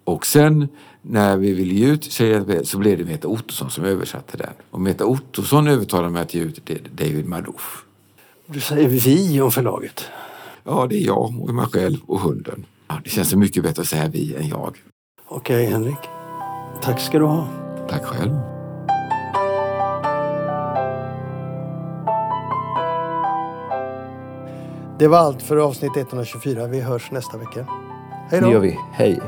[0.03, 0.67] Och sen
[1.01, 4.53] när vi ville ge ut Sheila Patel så blev det Meta Ottosson som översatte den.
[4.69, 7.85] Och Meta Ottosson övertalade mig att ge ut David Madoff.
[8.45, 10.05] Du säger vi om förlaget.
[10.63, 12.65] Ja, det är jag och mig själv och hunden.
[12.87, 14.77] Ja, det känns så mycket bättre att säga vi än jag.
[15.27, 15.99] Okej, Henrik.
[16.81, 17.47] Tack ska du ha.
[17.89, 18.33] Tack själv.
[24.99, 26.67] Det var allt för avsnitt 124.
[26.67, 27.67] Vi hörs nästa vecka.
[28.29, 28.47] Hej då!
[28.47, 28.79] Det gör vi.
[28.91, 29.21] Hej!